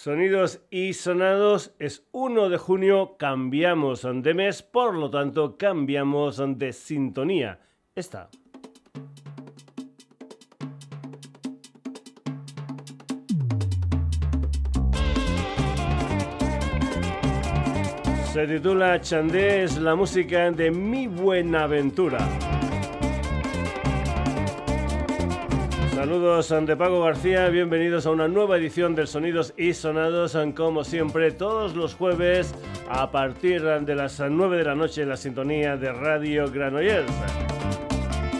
Sonidos 0.00 0.60
y 0.70 0.92
sonados 0.92 1.74
es 1.80 2.06
1 2.12 2.50
de 2.50 2.56
junio, 2.56 3.16
cambiamos 3.18 4.06
de 4.08 4.32
mes, 4.32 4.62
por 4.62 4.94
lo 4.94 5.10
tanto 5.10 5.58
cambiamos 5.58 6.40
de 6.56 6.72
sintonía. 6.72 7.58
Esta. 7.96 8.30
Se 18.32 18.46
titula 18.46 19.00
Chandé, 19.00 19.64
es 19.64 19.78
la 19.78 19.96
música 19.96 20.48
de 20.52 20.70
Mi 20.70 21.08
Buenaventura. 21.08 22.20
Saludos 25.98 26.52
ante 26.52 26.76
Pago 26.76 27.02
García, 27.02 27.48
bienvenidos 27.48 28.06
a 28.06 28.12
una 28.12 28.28
nueva 28.28 28.56
edición 28.56 28.94
de 28.94 29.04
Sonidos 29.04 29.52
y 29.56 29.74
Sonados, 29.74 30.38
como 30.54 30.84
siempre 30.84 31.32
todos 31.32 31.74
los 31.74 31.96
jueves 31.96 32.54
a 32.88 33.10
partir 33.10 33.64
de 33.64 33.94
las 33.96 34.20
9 34.20 34.58
de 34.58 34.64
la 34.64 34.76
noche 34.76 35.02
en 35.02 35.08
la 35.08 35.16
sintonía 35.16 35.76
de 35.76 35.92
Radio 35.92 36.48
Granollers. 36.52 37.10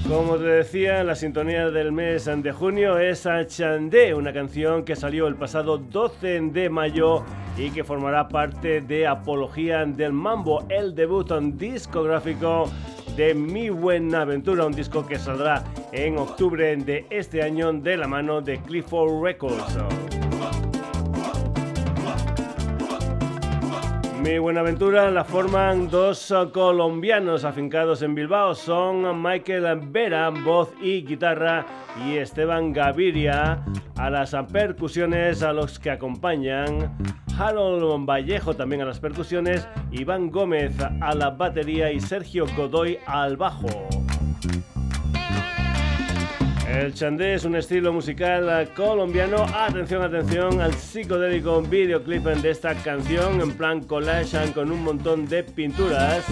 Como 0.08 0.38
te 0.38 0.44
decía, 0.44 1.04
la 1.04 1.14
sintonía 1.14 1.70
del 1.70 1.92
mes 1.92 2.24
de 2.24 2.52
junio 2.52 2.98
es 2.98 3.26
a 3.26 3.46
Chandé, 3.46 4.14
una 4.14 4.32
canción 4.32 4.84
que 4.84 4.96
salió 4.96 5.26
el 5.26 5.34
pasado 5.34 5.76
12 5.76 6.40
de 6.50 6.70
mayo 6.70 7.24
y 7.58 7.70
que 7.70 7.84
formará 7.84 8.26
parte 8.26 8.80
de 8.80 9.06
Apología 9.06 9.84
del 9.84 10.14
Mambo, 10.14 10.64
el 10.70 10.94
debut 10.94 11.30
discográfico 11.58 12.70
de 13.18 13.34
Mi 13.34 13.68
Buena 13.68 14.20
Aventura, 14.20 14.64
un 14.64 14.72
disco 14.72 15.04
que 15.04 15.18
saldrá 15.18 15.64
en 15.90 16.18
octubre 16.18 16.76
de 16.76 17.04
este 17.10 17.42
año 17.42 17.72
de 17.72 17.96
la 17.96 18.06
mano 18.06 18.40
de 18.40 18.60
Clifford 18.60 19.20
Records. 19.20 19.76
Mi 24.22 24.38
Buenaventura 24.38 25.10
la 25.10 25.24
forman 25.24 25.90
dos 25.90 26.32
colombianos 26.52 27.42
afincados 27.42 28.02
en 28.02 28.14
Bilbao. 28.14 28.54
Son 28.54 29.20
Michael 29.20 29.80
Vera, 29.90 30.30
voz 30.30 30.72
y 30.80 31.04
guitarra, 31.04 31.66
y 32.06 32.18
Esteban 32.18 32.72
Gaviria 32.72 33.64
a 33.96 34.10
las 34.10 34.36
percusiones 34.52 35.42
a 35.42 35.52
los 35.52 35.80
que 35.80 35.90
acompañan. 35.90 36.96
Harold 37.38 38.04
Vallejo 38.04 38.56
también 38.56 38.82
a 38.82 38.84
las 38.84 38.98
percusiones, 38.98 39.66
Iván 39.92 40.28
Gómez 40.28 40.74
a 40.80 41.14
la 41.14 41.30
batería 41.30 41.92
y 41.92 42.00
Sergio 42.00 42.46
Godoy 42.56 42.98
al 43.06 43.36
bajo. 43.36 43.68
El 46.68 46.92
chandé 46.94 47.34
es 47.34 47.44
un 47.44 47.54
estilo 47.54 47.92
musical 47.92 48.68
colombiano. 48.74 49.46
Atención, 49.54 50.02
atención 50.02 50.60
al 50.60 50.74
psicodélico 50.74 51.62
videoclip 51.62 52.24
de 52.24 52.50
esta 52.50 52.74
canción 52.74 53.40
en 53.40 53.52
plan 53.52 53.84
collage 53.84 54.52
con 54.52 54.72
un 54.72 54.82
montón 54.82 55.26
de 55.28 55.44
pinturas 55.44 56.24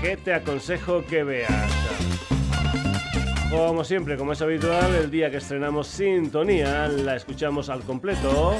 que 0.00 0.16
te 0.16 0.32
aconsejo 0.32 1.04
que 1.04 1.22
veas. 1.22 1.70
Como 3.50 3.84
siempre, 3.84 4.16
como 4.16 4.32
es 4.32 4.40
habitual, 4.40 4.94
el 4.94 5.10
día 5.10 5.30
que 5.30 5.36
estrenamos 5.36 5.86
Sintonía 5.86 6.88
la 6.88 7.16
escuchamos 7.16 7.68
al 7.68 7.82
completo 7.82 8.54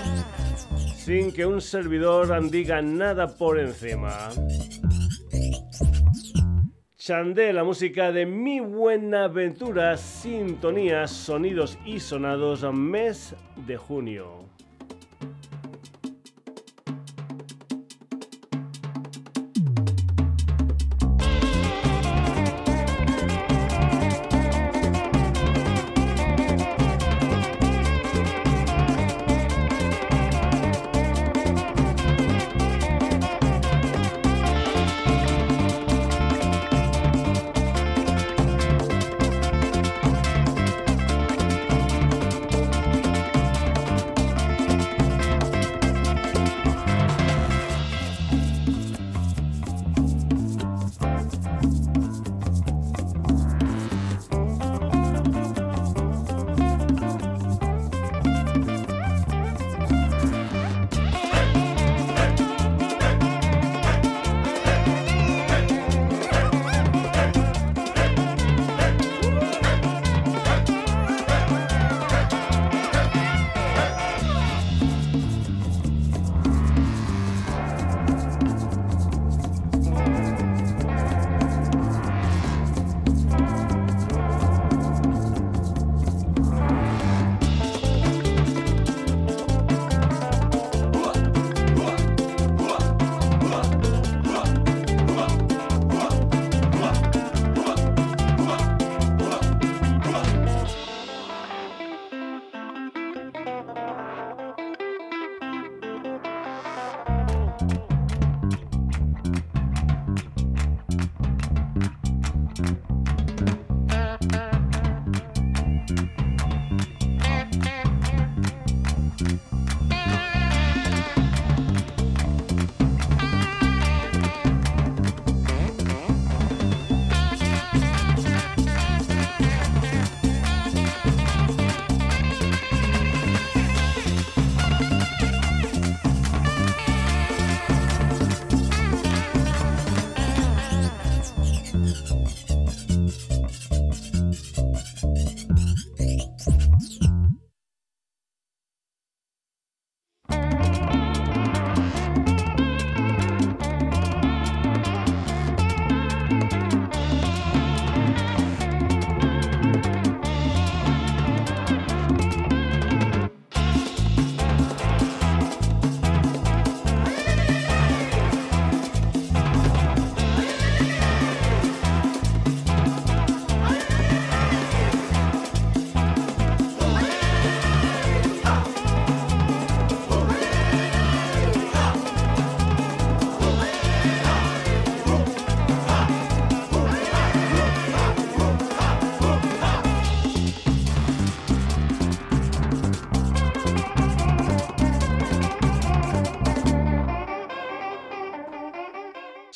sin 1.09 1.33
que 1.33 1.47
un 1.47 1.63
servidor 1.63 2.29
diga 2.51 2.83
nada 2.83 3.29
por 3.29 3.59
encima. 3.59 4.29
Chandé, 6.99 7.55
la 7.55 7.65
música 7.65 8.13
de 8.13 8.27
Mi 8.27 8.61
Buena 8.61 9.25
Aventura, 9.25 9.97
sintonías, 9.97 11.11
sonidos 11.11 11.79
y 11.87 11.99
sonados, 11.99 12.63
mes 12.75 13.35
de 13.67 13.79
junio. 13.79 14.48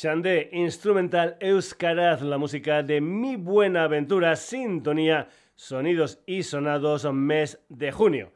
Chandé, 0.03 0.49
instrumental 0.51 1.37
Euskaraz, 1.39 2.21
la 2.21 2.37
música 2.37 2.83
de 2.83 2.99
Mi 2.99 3.37
Buena 3.37 3.85
Aventura, 3.85 4.35
sintonía, 4.35 5.29
sonidos 5.55 6.19
y 6.25 6.43
sonados, 6.43 7.05
mes 7.13 7.63
de 7.69 7.93
junio. 7.93 8.33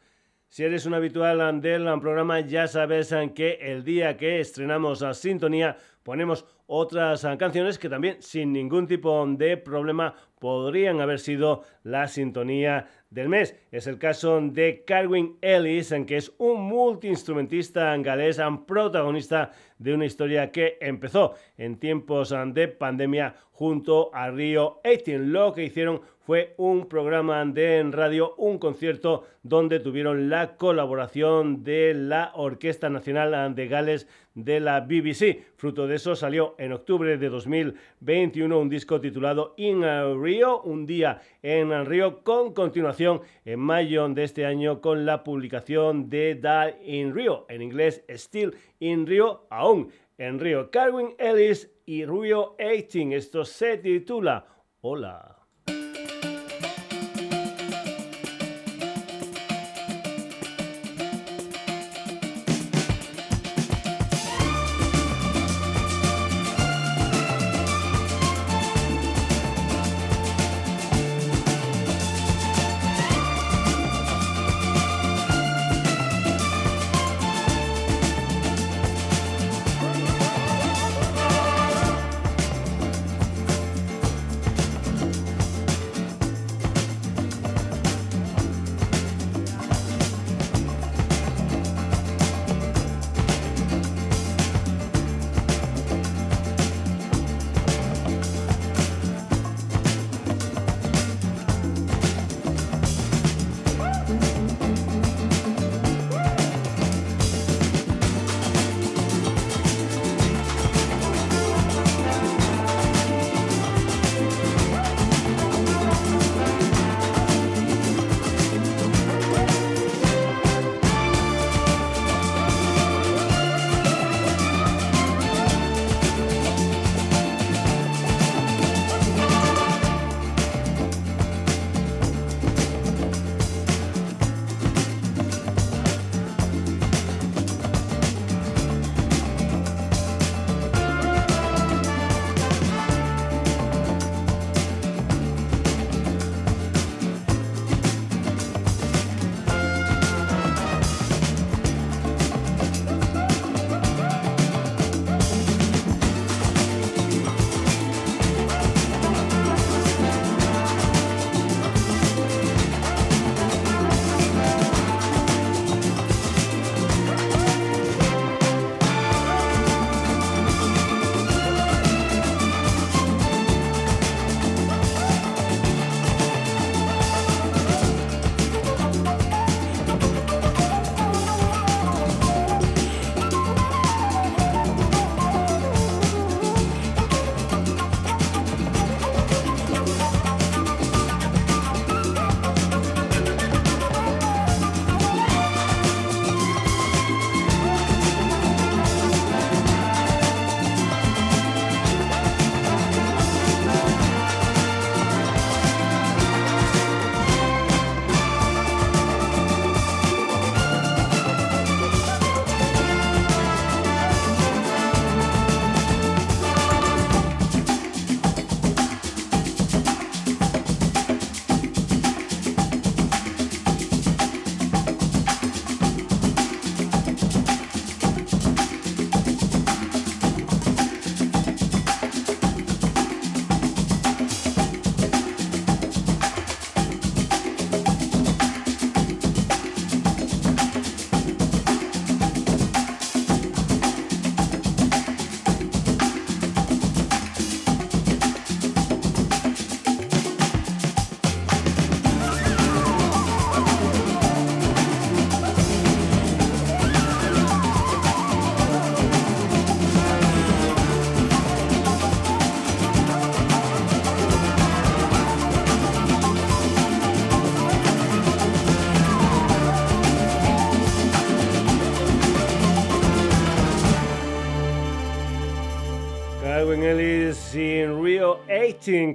Si 0.47 0.63
eres 0.63 0.85
un 0.85 0.93
habitual 0.93 1.59
del 1.59 1.83
programa, 1.99 2.39
ya 2.39 2.67
sabes 2.67 3.13
que 3.35 3.59
el 3.59 3.83
día 3.83 4.15
que 4.15 4.39
estrenamos 4.39 5.03
a 5.03 5.13
Sintonía 5.13 5.75
ponemos 6.03 6.45
otras 6.67 7.25
canciones 7.39 7.79
que 7.79 7.89
también 7.89 8.21
sin 8.21 8.53
ningún 8.53 8.87
tipo 8.87 9.25
de 9.25 9.57
problema 9.57 10.13
podrían 10.39 11.01
haber 11.01 11.19
sido 11.19 11.63
la 11.83 12.07
sintonía 12.07 12.87
del 13.09 13.29
mes. 13.29 13.55
Es 13.71 13.87
el 13.87 13.97
caso 13.97 14.39
de 14.41 14.83
Carwin 14.85 15.37
Ellis, 15.41 15.91
en 15.91 16.05
que 16.05 16.17
es 16.17 16.31
un 16.37 16.61
multiinstrumentista 16.61 17.95
galés, 17.97 18.39
protagonista 18.67 19.51
de 19.79 19.93
una 19.93 20.05
historia 20.05 20.51
que 20.51 20.77
empezó 20.81 21.33
en 21.57 21.79
tiempos 21.79 22.35
de 22.53 22.67
pandemia 22.67 23.33
junto 23.51 24.13
a 24.13 24.29
Rio 24.29 24.81
18. 24.83 25.19
Lo 25.23 25.53
que 25.53 25.63
hicieron 25.63 26.01
fue 26.19 26.53
un 26.57 26.87
programa 26.87 27.45
de 27.45 27.87
radio, 27.89 28.35
un 28.35 28.59
concierto 28.59 29.23
donde 29.43 29.79
tuvieron 29.79 30.29
la 30.29 30.57
colaboración 30.57 31.63
de 31.63 31.93
la 31.93 32.31
Orquesta 32.35 32.89
Nacional 32.89 33.55
de 33.55 33.67
Gales 33.67 34.07
de 34.35 34.59
la 34.59 34.81
BBC. 34.81 35.45
Fruto 35.55 35.87
de 35.87 35.95
eso 35.95 36.15
salió 36.15 36.55
en 36.57 36.71
octubre 36.71 37.18
de 37.18 37.30
2021 37.30 38.59
un 38.59 38.69
disco 38.69 39.00
titulado 39.00 39.54
In 39.57 39.83
Rio, 40.21 40.62
un 40.62 40.86
día 40.86 41.21
en 41.42 41.86
Río, 41.86 42.24
con 42.24 42.54
continuación 42.54 43.21
en 43.45 43.59
mayo 43.59 44.07
de 44.09 44.24
este 44.24 44.45
año 44.45 44.81
con 44.81 45.06
la 45.06 45.24
publicación 45.24 46.09
de 46.09 46.36
Die 46.36 47.00
in 47.00 47.13
Rio, 47.13 47.45
en 47.50 47.62
inglés 47.62 48.04
Still 48.09 48.56
in 48.80 49.06
Rio, 49.06 49.48
aún 49.50 49.92
en 50.18 50.39
Río. 50.39 50.71
Carwin 50.71 51.15
Ellis 51.18 51.71
y 51.86 52.06
Rio 52.06 52.56
18, 52.57 53.15
esto 53.15 53.45
se 53.45 53.77
titula 53.77 54.45
Hola. 54.81 55.36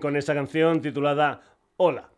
Con 0.00 0.16
esta 0.16 0.32
canción 0.32 0.80
titulada 0.80 1.42
Hola. 1.76 2.08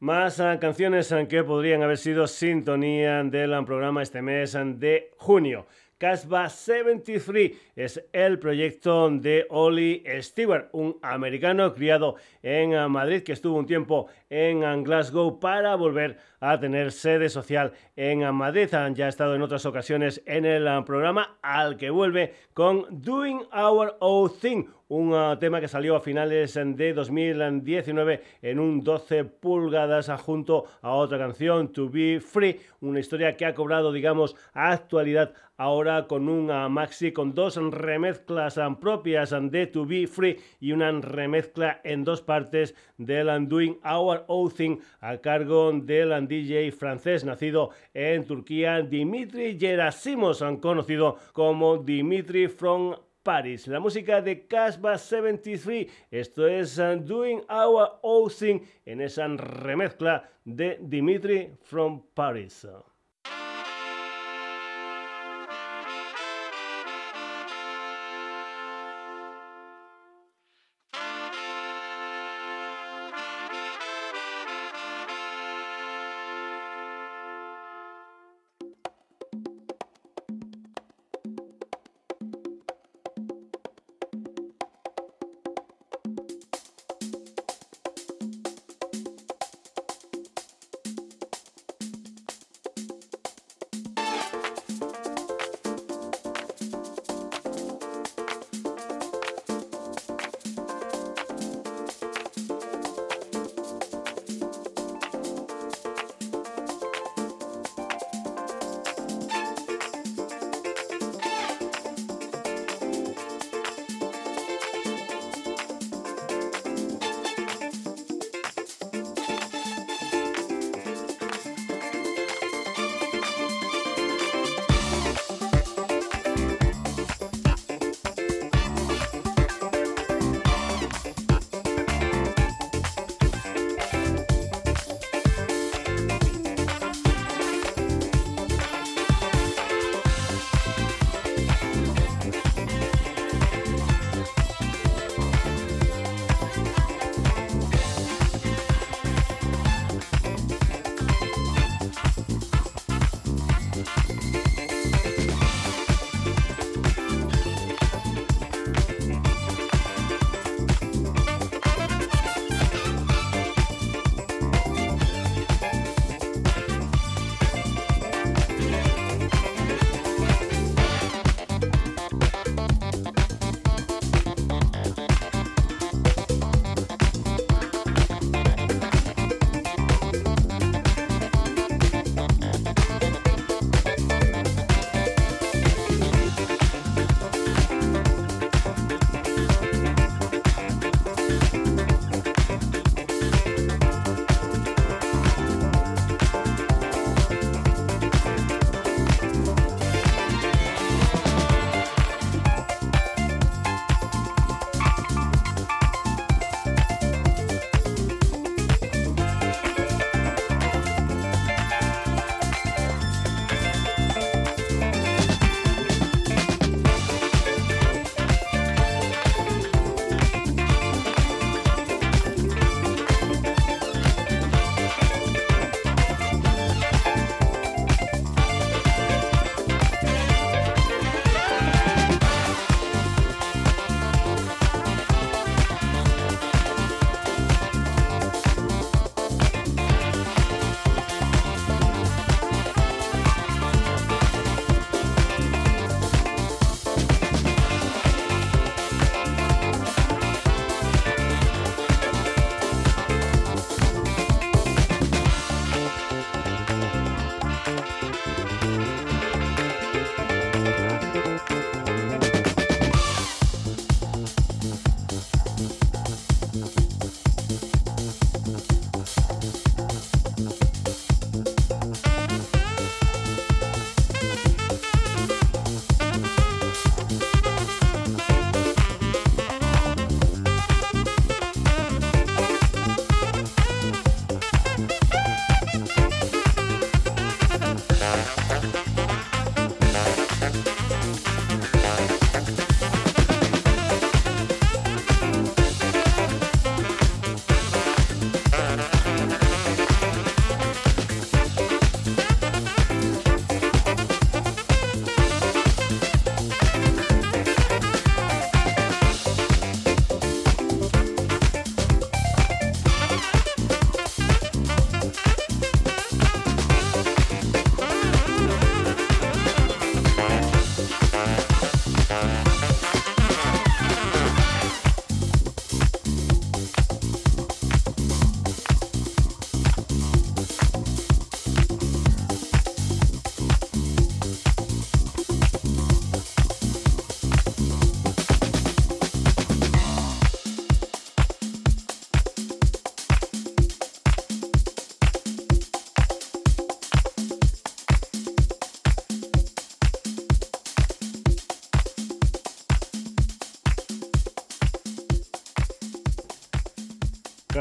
Más 0.00 0.40
ah, 0.40 0.58
canciones 0.58 1.12
ah, 1.12 1.24
que 1.28 1.44
podrían 1.44 1.84
haber 1.84 1.98
sido 1.98 2.26
sintonía 2.26 3.22
del 3.22 3.54
ah, 3.54 3.64
programa 3.64 4.02
este 4.02 4.20
mes 4.22 4.58
de 4.80 5.12
junio. 5.16 5.66
Casbah 5.98 6.48
73 6.48 7.52
es 7.76 8.04
el 8.12 8.40
proyecto 8.40 9.08
de 9.08 9.46
Oli 9.50 10.02
Stewart, 10.20 10.68
un 10.72 10.98
americano 11.02 11.72
criado 11.74 12.16
en 12.42 12.90
Madrid 12.90 13.22
que 13.22 13.34
estuvo 13.34 13.56
un 13.56 13.66
tiempo 13.66 14.08
en 14.28 14.82
Glasgow 14.82 15.38
para 15.38 15.76
volver 15.76 16.18
a 16.40 16.58
tener 16.58 16.90
sede 16.90 17.28
social 17.28 17.72
en 17.96 18.34
Madrid. 18.34 18.68
Ya 18.94 19.06
ha 19.06 19.08
estado 19.08 19.34
en 19.34 19.42
otras 19.42 19.66
ocasiones 19.66 20.22
en 20.26 20.44
el 20.44 20.66
programa 20.84 21.38
al 21.42 21.76
que 21.76 21.90
vuelve 21.90 22.34
con 22.54 22.86
Doing 22.90 23.42
Our 23.52 23.96
Own 24.00 24.30
Thing, 24.40 24.64
un 24.88 25.12
uh, 25.12 25.38
tema 25.38 25.60
que 25.60 25.68
salió 25.68 25.94
a 25.94 26.00
finales 26.00 26.54
de 26.54 26.92
2019 26.92 28.22
en 28.42 28.58
un 28.58 28.82
12 28.82 29.24
pulgadas 29.24 30.10
junto 30.22 30.64
a 30.82 30.92
otra 30.92 31.18
canción, 31.18 31.72
To 31.72 31.88
Be 31.88 32.20
Free, 32.20 32.60
una 32.80 32.98
historia 32.98 33.36
que 33.36 33.46
ha 33.46 33.54
cobrado, 33.54 33.92
digamos, 33.92 34.34
actualidad 34.52 35.32
ahora 35.60 36.06
con 36.06 36.26
un 36.30 36.46
maxi 36.72 37.12
con 37.12 37.34
dos 37.34 37.56
remezclas 37.56 38.58
propias 38.80 39.34
de 39.50 39.66
To 39.66 39.84
Be 39.84 40.06
Free 40.06 40.38
y 40.58 40.72
una 40.72 40.90
remezcla 40.90 41.82
en 41.84 42.02
dos 42.02 42.22
partes 42.22 42.74
del 42.96 43.46
Doing 43.46 43.78
Our 43.84 44.24
Own 44.28 44.50
Thing 44.50 44.78
a 45.00 45.18
cargo 45.18 45.70
del 45.72 46.26
DJ 46.30 46.70
francés 46.70 47.24
nacido 47.24 47.70
en 47.92 48.24
Turquía, 48.24 48.82
Dimitri 48.82 49.58
Gerasimos, 49.58 50.44
conocido 50.60 51.16
como 51.32 51.78
Dimitri 51.78 52.46
from 52.46 52.94
Paris. 53.24 53.66
La 53.66 53.80
música 53.80 54.22
de 54.22 54.46
Casbah 54.46 54.96
73. 54.96 55.86
Esto 56.08 56.46
es 56.46 56.78
uh, 56.78 56.96
Doing 57.00 57.42
Our 57.50 57.98
Own 58.02 58.30
Thing 58.30 58.60
en 58.86 59.00
esa 59.00 59.26
remezcla 59.26 60.30
de 60.44 60.78
Dimitri 60.80 61.50
from 61.62 62.00
Paris. 62.14 62.64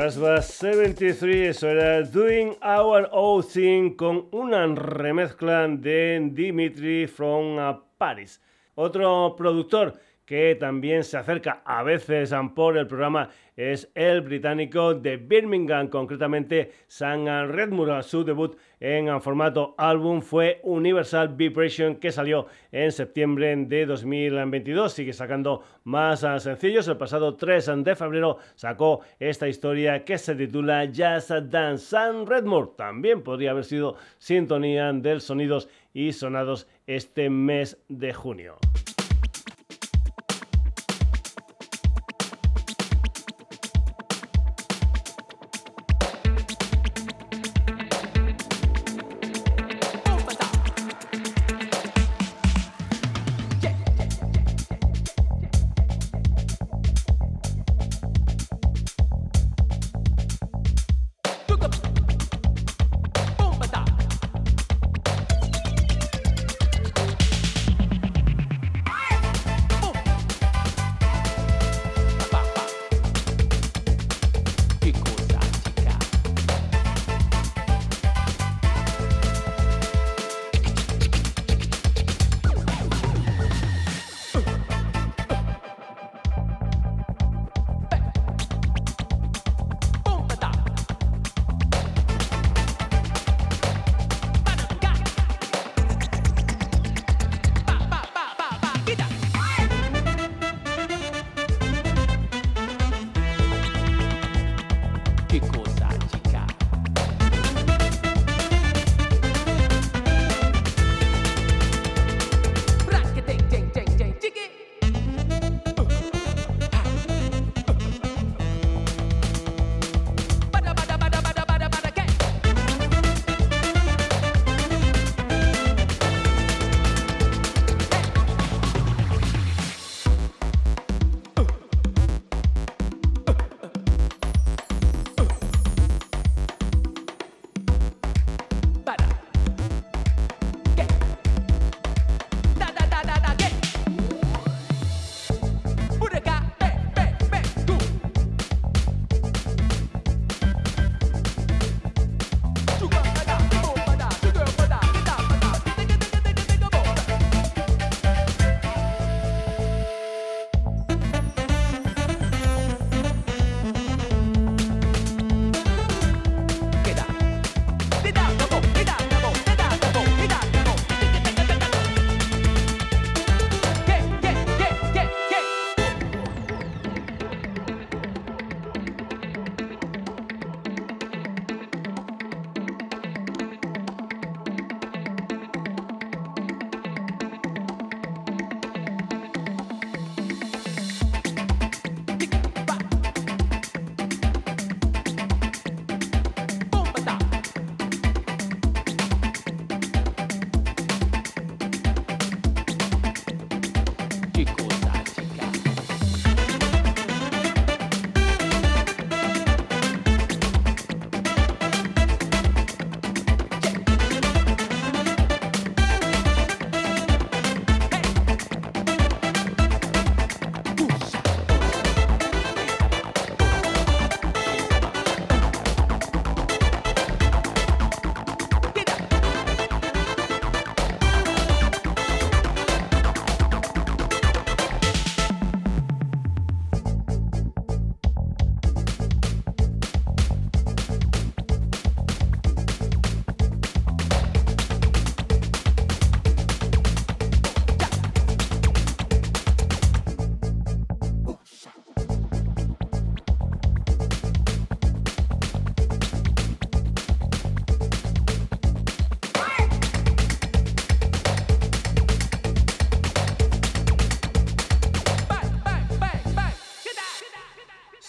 Hasba 0.09 0.41
73, 0.41 1.49
eso 1.49 1.67
era 1.69 2.01
Doing 2.01 2.57
Our 2.63 3.09
Own 3.11 3.43
Thing 3.43 3.95
con 3.95 4.27
una 4.31 4.65
remezcla 4.65 5.67
de 5.67 6.31
Dimitri 6.31 7.05
from 7.05 7.59
Paris. 7.95 8.41
Otro 8.73 9.35
productor 9.37 9.93
que 10.29 10.53
también 10.53 11.03
se 11.03 11.17
acerca 11.17 11.63
a 11.65 11.81
veces 11.81 12.31
por 12.53 12.77
el 12.77 12.85
programa 12.85 13.29
es 13.55 13.91
el 13.95 14.21
británico 14.21 14.93
de 14.93 15.17
Birmingham, 15.17 15.87
concretamente 15.87 16.71
Sam 16.85 17.25
Redmore. 17.25 18.03
Su 18.03 18.23
debut 18.23 18.55
en 18.79 19.19
formato 19.21 19.73
álbum 19.75 20.21
fue 20.21 20.59
Universal 20.61 21.29
Vibration, 21.29 21.95
que 21.95 22.11
salió 22.11 22.45
en 22.71 22.91
septiembre 22.91 23.55
de 23.55 23.87
2022. 23.87 24.93
Sigue 24.93 25.13
sacando 25.13 25.63
más 25.83 26.19
sencillos. 26.19 26.87
El 26.87 26.97
pasado 26.97 27.35
3 27.35 27.83
de 27.83 27.95
febrero 27.95 28.37
sacó 28.53 29.01
esta 29.19 29.47
historia 29.47 30.05
que 30.05 30.19
se 30.19 30.35
titula 30.35 30.85
Jazz 30.85 31.33
Dance. 31.49 31.87
Sam 31.87 32.27
Redmore 32.27 32.73
también 32.77 33.23
podría 33.23 33.49
haber 33.49 33.65
sido 33.65 33.95
sintonía 34.19 34.93
del 34.93 35.21
sonidos 35.21 35.67
y 35.91 36.13
sonados 36.13 36.67
este 36.85 37.31
mes 37.31 37.79
de 37.89 38.13
junio. 38.13 38.57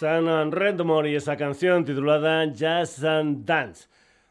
San 0.00 0.50
Redmore 0.50 1.10
y 1.10 1.16
esa 1.16 1.36
canción 1.36 1.84
titulada 1.84 2.46
Jazz 2.46 3.04
and 3.04 3.44
Dance. 3.44 3.86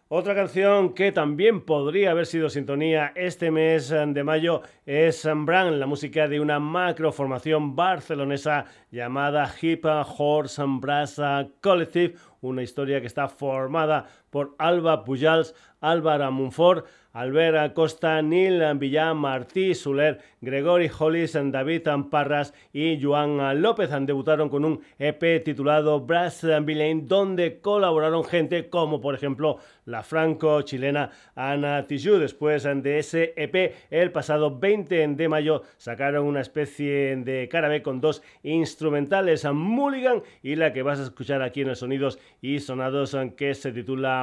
Otra 0.08 0.34
canción 0.34 0.96
que 0.96 1.12
también 1.12 1.62
podría 1.62 2.10
haber 2.10 2.26
sido 2.26 2.50
sintonía 2.50 3.12
este 3.14 3.52
mes 3.52 3.90
de 3.90 4.24
mayo 4.24 4.64
es 4.88 5.30
Brand, 5.32 5.76
la 5.76 5.86
música 5.86 6.28
de 6.28 6.40
una 6.40 6.60
macroformación 6.60 7.76
barcelonesa 7.76 8.66
llamada 8.90 9.54
Hip 9.62 9.86
Horse 9.86 10.64
Brass 10.66 11.22
Collective, 11.62 12.16
una 12.42 12.64
historia 12.64 13.00
que 13.00 13.06
está 13.06 13.28
formada 13.28 14.08
por 14.30 14.56
Alba 14.58 15.04
Pujals, 15.04 15.56
Álvaro 15.82 16.32
Munfort, 16.32 16.86
Albert 17.12 17.58
Acosta, 17.58 18.22
Neil 18.22 18.62
Villán, 18.78 19.18
Martí 19.18 19.74
Soler, 19.74 20.20
Gregory 20.42 20.92
Hollis, 20.98 21.34
David 21.34 21.88
Parras 22.12 22.54
y 22.72 23.02
Joan 23.02 23.62
López 23.62 23.90
debutaron 24.02 24.48
con 24.48 24.64
un 24.64 24.82
EP 25.00 25.44
titulado 25.44 26.02
Brass 26.02 26.46
Villain, 26.62 27.08
donde 27.08 27.60
colaboraron 27.62 28.24
gente 28.24 28.70
como 28.70 29.02
por 29.02 29.16
ejemplo 29.16 29.58
la 29.86 30.04
franco-chilena 30.04 31.10
Ana 31.34 31.88
Tijoux. 31.88 32.20
Después 32.20 32.64
de 32.64 33.00
ese 33.00 33.34
EP, 33.36 33.74
el 33.90 34.12
pasado 34.12 34.60
20 34.60 35.08
de 35.08 35.30
mayo 35.30 35.64
sacaron 35.78 36.28
una 36.28 36.42
especie 36.42 37.16
de 37.16 37.50
cara 37.50 37.82
con 37.82 38.02
dos 38.02 38.22
instrumentales, 38.44 39.46
Mulligan 39.52 40.22
y 40.44 40.56
la 40.56 40.74
que 40.74 40.84
vas 40.84 41.00
a 41.00 41.04
escuchar 41.04 41.42
aquí 41.42 41.62
en 41.62 41.70
los 41.70 41.80
sonidos 41.80 42.20
y 42.40 42.60
sonados 42.60 43.18
que 43.36 43.56
se 43.56 43.72
titula 43.72 44.19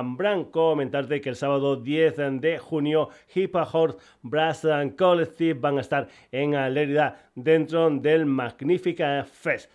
Comentarte 0.51 1.21
que 1.21 1.29
el 1.29 1.37
sábado 1.37 1.77
10 1.77 2.41
de 2.41 2.59
junio 2.59 3.09
Hip 3.35 3.55
Hop 3.73 3.99
Brass 4.23 4.67
Collective 4.97 5.59
van 5.61 5.79
a 5.79 5.81
estar 5.81 6.09
en 6.33 6.53
Lérida 6.75 7.31
dentro 7.35 7.89
del 7.91 8.27
Magnífica 8.27 9.25
Fest. 9.25 9.71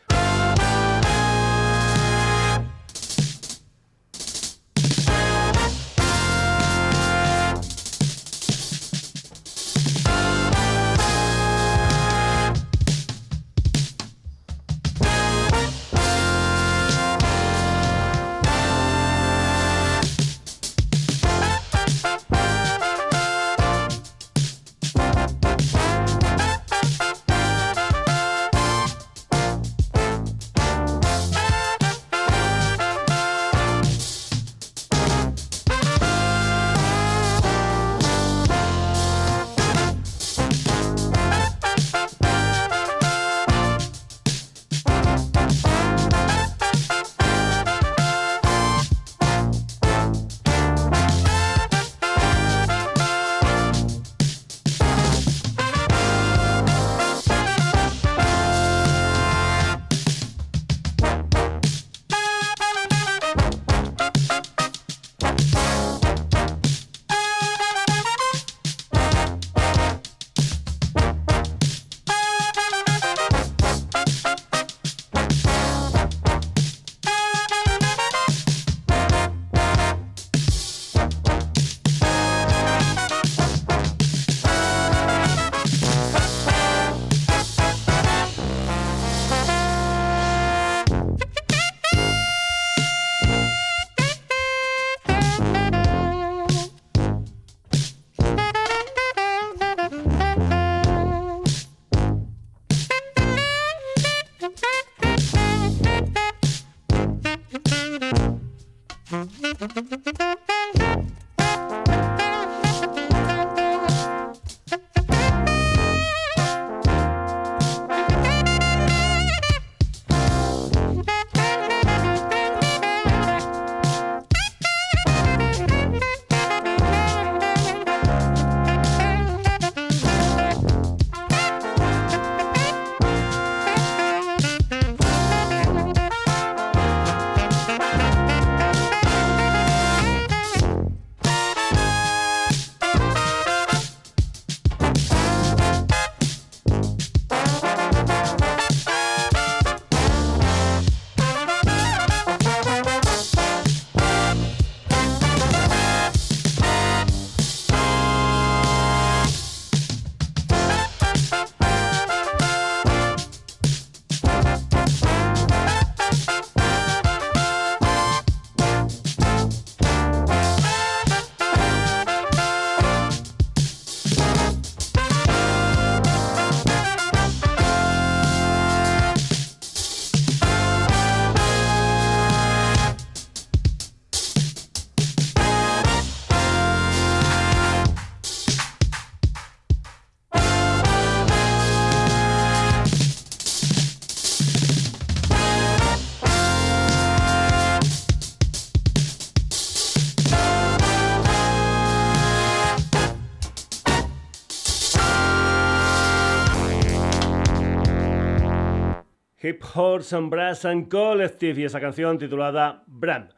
Horse 209.73 210.15
and 210.15 210.29
Brass 210.29 210.65
and 210.65 210.89
Collective 210.89 211.61
y 211.61 211.65
esa 211.65 211.79
canción 211.79 212.17
titulada 212.17 212.83
Brand. 212.87 213.29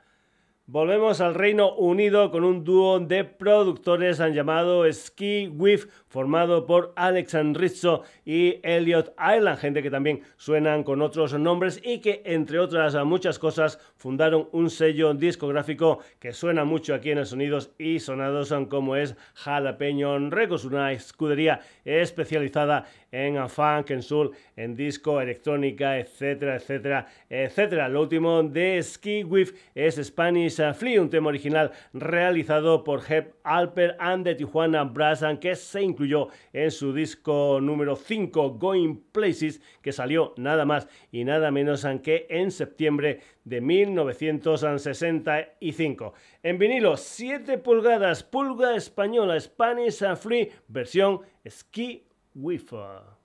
Volvemos 0.73 1.21
al 1.21 1.35
Reino 1.35 1.75
Unido 1.75 2.31
con 2.31 2.43
un 2.43 2.63
dúo 2.63 2.99
de 2.99 3.23
productores 3.25 4.19
han 4.19 4.33
llamado 4.33 4.91
Ski 4.91 5.47
With, 5.47 5.81
formado 6.07 6.65
por 6.65 6.93
Alex 6.95 7.35
Rizzo 7.53 8.01
y 8.25 8.59
Elliot 8.63 9.13
Island, 9.19 9.59
gente 9.59 9.83
que 9.83 9.91
también 9.91 10.23
suenan 10.35 10.81
con 10.81 11.03
otros 11.03 11.37
nombres 11.37 11.79
y 11.83 11.99
que, 11.99 12.23
entre 12.25 12.57
otras 12.57 12.95
muchas 13.05 13.37
cosas, 13.37 13.77
fundaron 13.97 14.49
un 14.51 14.71
sello 14.71 15.13
discográfico 15.13 15.99
que 16.19 16.33
suena 16.33 16.65
mucho 16.65 16.95
aquí 16.95 17.11
en 17.11 17.19
el 17.19 17.27
Sonidos 17.27 17.69
y 17.77 17.99
Sonados, 17.99 18.51
como 18.67 18.95
es 18.95 19.15
Jalapeño 19.35 20.31
Records, 20.31 20.65
una 20.65 20.91
escudería 20.91 21.59
especializada 21.85 22.85
en 23.11 23.47
funk, 23.47 23.91
en 23.91 24.01
soul, 24.01 24.31
en 24.55 24.75
disco, 24.75 25.21
electrónica, 25.21 25.99
etcétera, 25.99 26.55
etcétera, 26.55 27.05
etcétera. 27.29 27.87
Lo 27.87 28.01
último 28.01 28.41
de 28.41 28.81
Ski 28.81 29.23
With 29.23 29.49
es 29.75 30.03
Spanish 30.03 30.62
Flea, 30.73 31.01
un 31.01 31.09
tema 31.09 31.27
original 31.29 31.71
realizado 31.91 32.83
por 32.83 33.01
Hep 33.07 33.35
Alper 33.43 33.95
and 33.99 34.23
the 34.23 34.33
Tijuana 34.35 34.85
Brass, 34.85 35.23
que 35.41 35.55
se 35.55 35.81
incluyó 35.81 36.29
en 36.53 36.71
su 36.71 36.93
disco 36.93 37.59
número 37.61 37.95
5, 37.95 38.51
Going 38.51 38.97
Places, 39.11 39.61
que 39.81 39.91
salió 39.91 40.33
nada 40.37 40.65
más 40.65 40.87
y 41.11 41.25
nada 41.25 41.51
menos 41.51 41.85
que 42.03 42.27
en 42.29 42.51
septiembre 42.51 43.21
de 43.43 43.59
1965. 43.61 46.13
En 46.43 46.57
vinilo, 46.57 46.95
7 46.97 47.57
pulgadas, 47.57 48.23
pulga 48.23 48.75
española, 48.75 49.39
Spanish 49.39 50.03
Free, 50.15 50.51
versión 50.67 51.21
Ski 51.47 52.05
Wifa. 52.35 53.17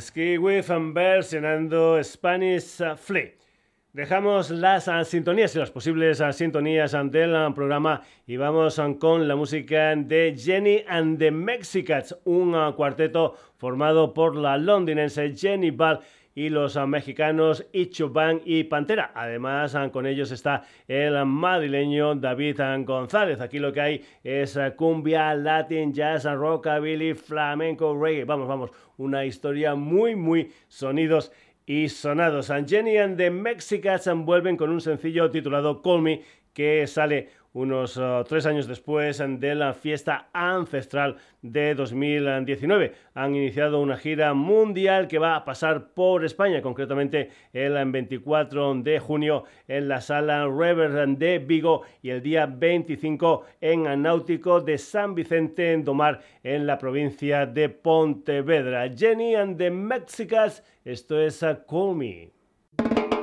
Ski 0.00 0.38
with 0.38 0.66
versionando 0.92 2.02
Spanish 2.02 2.80
Flea. 2.96 3.34
Dejamos 3.92 4.50
las 4.50 4.86
ah, 4.86 5.04
sintonías 5.04 5.54
y 5.56 5.58
las 5.58 5.70
posibles 5.70 6.20
ah, 6.20 6.32
sintonías 6.32 6.96
del 7.10 7.34
ah, 7.34 7.52
programa 7.52 8.02
y 8.26 8.36
vamos 8.36 8.80
con 9.00 9.26
la 9.26 9.34
música 9.34 9.96
de 9.96 10.36
Jenny 10.38 10.84
and 10.88 11.18
the 11.18 11.30
Mexicats, 11.30 12.16
un 12.24 12.54
cuarteto 12.76 13.34
formado 13.56 14.14
por 14.14 14.36
la 14.36 14.56
londinense 14.56 15.34
Jenny 15.36 15.70
Ball 15.70 16.00
y 16.34 16.48
los 16.48 16.76
mexicanos 16.86 17.66
Ichuban 17.72 18.40
y 18.44 18.64
Pantera. 18.64 19.12
Además, 19.14 19.76
con 19.92 20.06
ellos 20.06 20.30
está 20.30 20.64
el 20.86 21.24
madrileño 21.26 22.14
David 22.14 22.60
González. 22.84 23.40
Aquí 23.40 23.58
lo 23.58 23.72
que 23.72 23.80
hay 23.80 24.04
es 24.22 24.58
cumbia, 24.76 25.34
latin, 25.34 25.92
jazz, 25.92 26.24
rockabilly, 26.24 27.14
flamenco, 27.14 27.98
reggae. 28.00 28.24
Vamos, 28.24 28.48
vamos, 28.48 28.70
una 28.96 29.24
historia 29.24 29.74
muy, 29.74 30.14
muy 30.14 30.52
sonidos 30.68 31.32
y 31.66 31.88
sonados. 31.88 32.50
And 32.50 32.68
Jenny 32.68 32.96
and 32.96 33.16
the 33.16 33.30
Mexicans 33.30 34.08
vuelven 34.24 34.56
con 34.56 34.70
un 34.70 34.80
sencillo 34.80 35.30
titulado 35.30 35.82
Call 35.82 36.02
Me 36.02 36.22
que 36.52 36.86
sale 36.86 37.28
unos 37.52 37.96
uh, 37.96 38.24
tres 38.28 38.46
años 38.46 38.66
después 38.68 39.18
de 39.18 39.54
la 39.54 39.74
fiesta 39.74 40.28
ancestral 40.32 41.16
de 41.42 41.74
2019. 41.74 42.92
Han 43.14 43.34
iniciado 43.34 43.80
una 43.80 43.96
gira 43.96 44.34
mundial 44.34 45.08
que 45.08 45.18
va 45.18 45.36
a 45.36 45.44
pasar 45.44 45.88
por 45.92 46.24
España, 46.24 46.62
concretamente 46.62 47.30
el 47.52 47.74
24 47.90 48.74
de 48.74 48.98
junio 49.00 49.44
en 49.66 49.88
la 49.88 50.00
sala 50.00 50.46
Rever 50.46 51.08
de 51.08 51.38
Vigo 51.38 51.82
y 52.02 52.10
el 52.10 52.22
día 52.22 52.46
25 52.46 53.44
en 53.60 54.02
Náutico 54.02 54.60
de 54.60 54.78
San 54.78 55.14
Vicente 55.14 55.72
en 55.72 55.84
Domar 55.84 56.20
en 56.42 56.66
la 56.66 56.78
provincia 56.78 57.46
de 57.46 57.68
Pontevedra. 57.68 58.88
Jenny 58.94 59.34
and 59.34 59.58
the 59.58 59.70
Mexicas, 59.70 60.62
esto 60.84 61.20
es 61.20 61.42
a 61.42 61.52
uh, 61.52 61.66
Call 61.66 61.96
Me. 61.96 63.19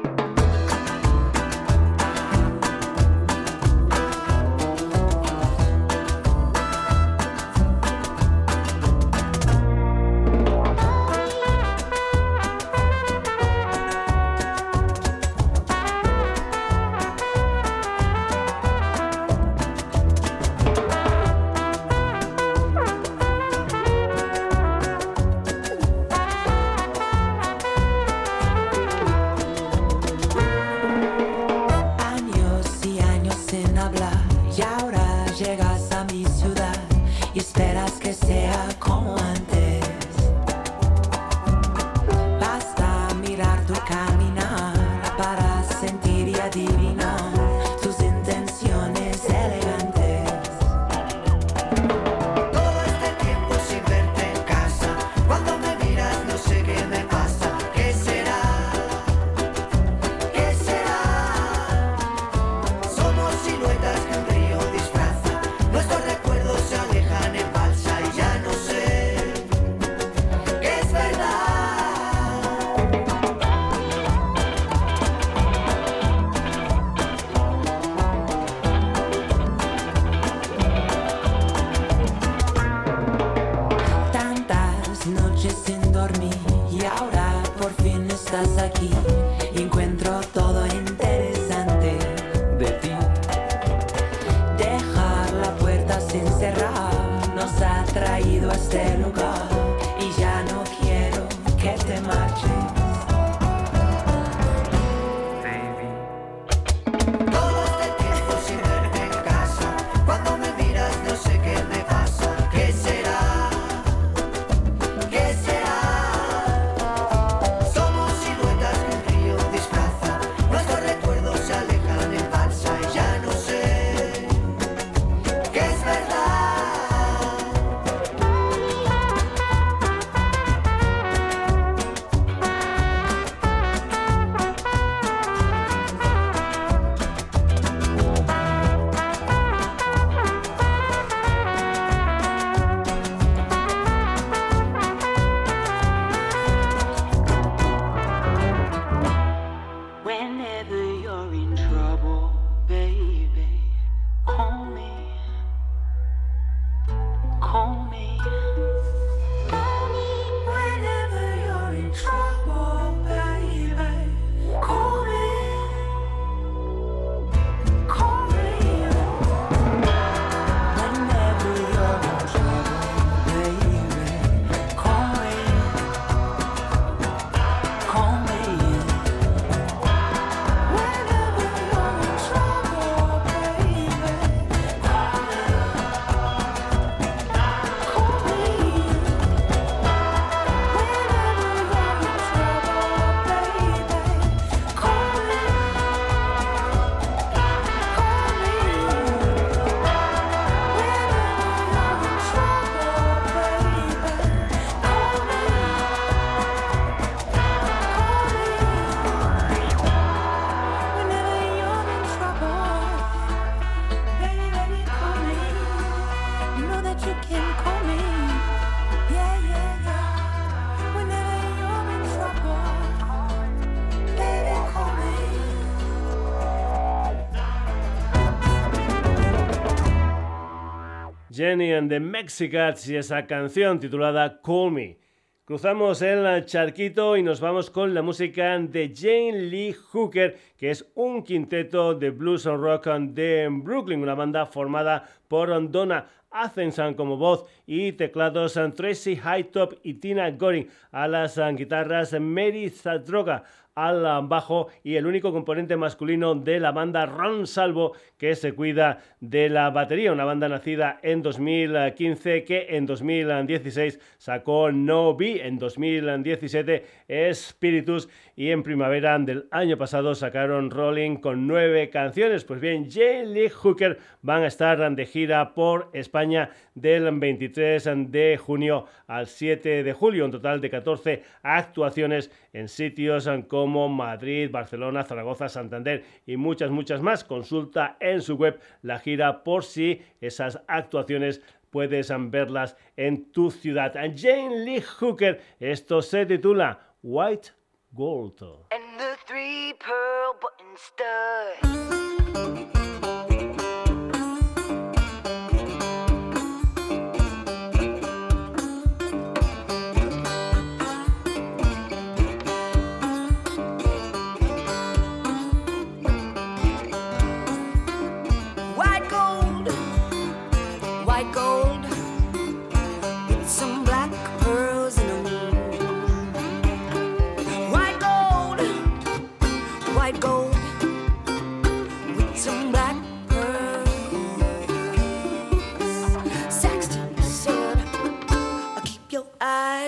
And 231.78 231.90
the 231.90 232.00
Mexicats 232.00 232.90
y 232.90 232.96
esa 232.96 233.28
canción 233.28 233.80
titulada 233.80 234.42
Call 234.42 234.72
Me. 234.72 234.98
Cruzamos 235.46 236.02
el 236.02 236.46
charquito 236.46 237.16
y 237.16 237.24
nos 237.24 237.40
vamos 237.40 237.70
con 237.70 237.94
la 237.94 238.02
música 238.02 238.58
de 238.58 238.92
Jane 238.94 239.44
Lee 239.50 239.74
Hooker, 239.74 240.36
que 240.58 240.72
es 240.72 240.92
un 240.96 241.24
quinteto 241.24 241.94
de 241.94 242.10
blues 242.10 242.48
and 242.48 242.62
rock 242.62 242.88
de 242.88 243.48
Brooklyn, 243.50 244.02
una 244.02 244.16
banda 244.16 244.46
formada 244.46 245.08
por 245.28 245.50
Donna 245.72 246.08
Athenson 246.32 246.96
como 246.96 247.16
voz 247.16 247.46
y 247.66 247.94
teclados 247.94 248.60
Tracy 248.76 249.16
Hightop 249.16 249.76
y 249.84 249.94
Tina 249.96 250.32
Goring, 250.32 250.68
a 250.92 251.08
las 251.08 251.40
guitarras 251.56 252.14
Mary 252.20 252.70
Zadroga, 252.70 253.44
al 253.78 254.28
bajo 254.28 254.70
y 254.84 254.96
el 254.96 255.06
único 255.06 255.32
componente 255.32 255.78
masculino 255.78 256.34
de 256.34 256.60
la 256.60 256.72
banda 256.72 257.06
Ron 257.06 257.46
Salvo 257.46 257.94
que 258.18 258.36
se 258.36 258.54
cuida 258.54 259.04
de 259.20 259.50
la 259.50 259.70
batería, 259.70 260.12
una 260.12 260.26
banda 260.26 260.50
nacida 260.50 261.00
en 261.04 261.22
2015 261.22 262.44
que 262.44 262.66
en 262.70 262.88
2016 262.88 264.00
sacó 264.18 264.72
No 264.72 265.16
Be, 265.16 265.46
en 265.46 265.60
2017 265.60 266.86
Spiritus 267.34 268.10
y 268.38 268.52
en 268.52 268.62
primavera 268.62 269.18
del 269.18 269.48
año 269.50 269.80
pasado 269.80 270.14
sacaron 270.14 270.70
Rolling 270.70 271.16
con 271.16 271.48
nueve 271.48 271.90
canciones. 271.90 272.46
Pues 272.46 272.62
bien, 272.62 272.88
Jay 272.88 273.26
Lee 273.26 273.50
Hooker 273.50 273.98
van 274.22 274.44
a 274.44 274.48
estar 274.48 274.96
de 274.96 275.06
gira 275.08 275.56
por 275.56 275.90
España 275.92 276.52
del 276.76 277.10
23 277.18 277.90
de 278.12 278.38
junio 278.38 278.86
al 279.08 279.26
7 279.26 279.82
de 279.82 279.92
julio, 279.92 280.24
un 280.24 280.30
total 280.30 280.62
de 280.62 280.70
14 280.70 281.24
actuaciones 281.42 282.30
en 282.54 282.68
sitios 282.68 283.28
como 283.48 283.90
Madrid, 283.90 284.52
Barcelona, 284.52 285.04
Zaragoza, 285.04 285.50
Santander 285.50 286.04
y 286.28 286.38
muchas, 286.38 286.70
muchas 286.70 287.02
más. 287.02 287.24
Consulta 287.24 287.98
en 288.00 288.22
su 288.22 288.36
web 288.36 288.60
la 288.84 289.00
gira 289.00 289.44
por 289.44 289.64
si 289.64 290.04
esas 290.22 290.62
actuaciones 290.68 291.42
puedes 291.72 292.14
verlas 292.30 292.78
en 292.98 293.32
tu 293.32 293.50
ciudad. 293.50 293.94
Jane 293.96 294.64
Lee 294.64 294.84
Hooker, 295.00 295.42
esto 295.60 296.04
se 296.04 296.28
titula 296.28 296.80
White 297.02 297.57
gold. 297.98 298.40
And 298.72 299.00
the 299.00 299.18
three 299.26 299.74
pearl 299.80 300.36
button 300.40 300.78
studs. 300.78 302.17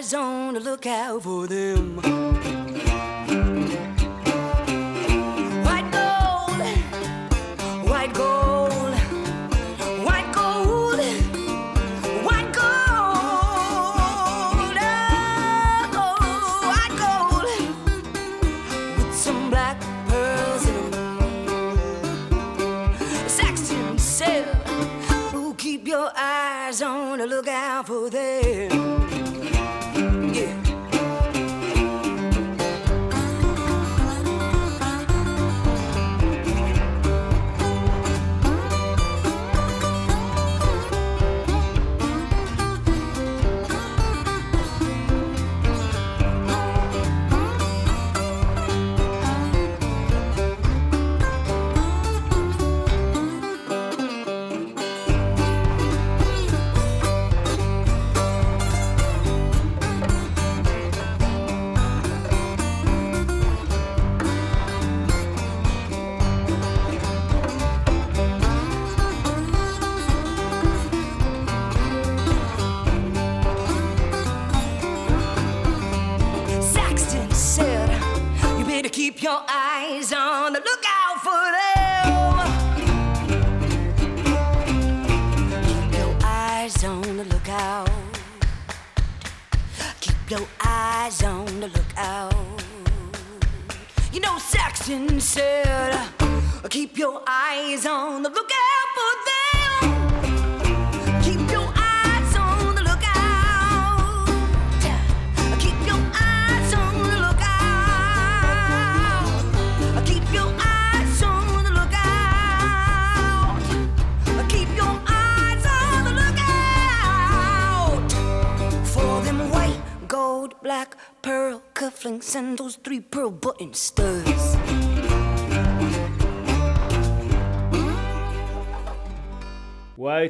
To 0.10 0.60
look 0.60 0.88
out 0.88 1.22
for 1.22 1.46
them. 1.46 2.29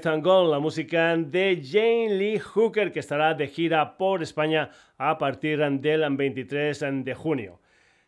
La 0.06 0.60
música 0.60 1.18
de 1.18 1.62
Jane 1.62 2.16
Lee 2.16 2.40
Hooker, 2.40 2.94
que 2.94 3.00
estará 3.00 3.34
de 3.34 3.48
gira 3.48 3.98
por 3.98 4.24
España 4.24 4.70
a 4.98 5.18
partir 5.18 5.60
del 5.60 6.16
23 6.16 6.86
de 7.04 7.14
junio. 7.14 7.60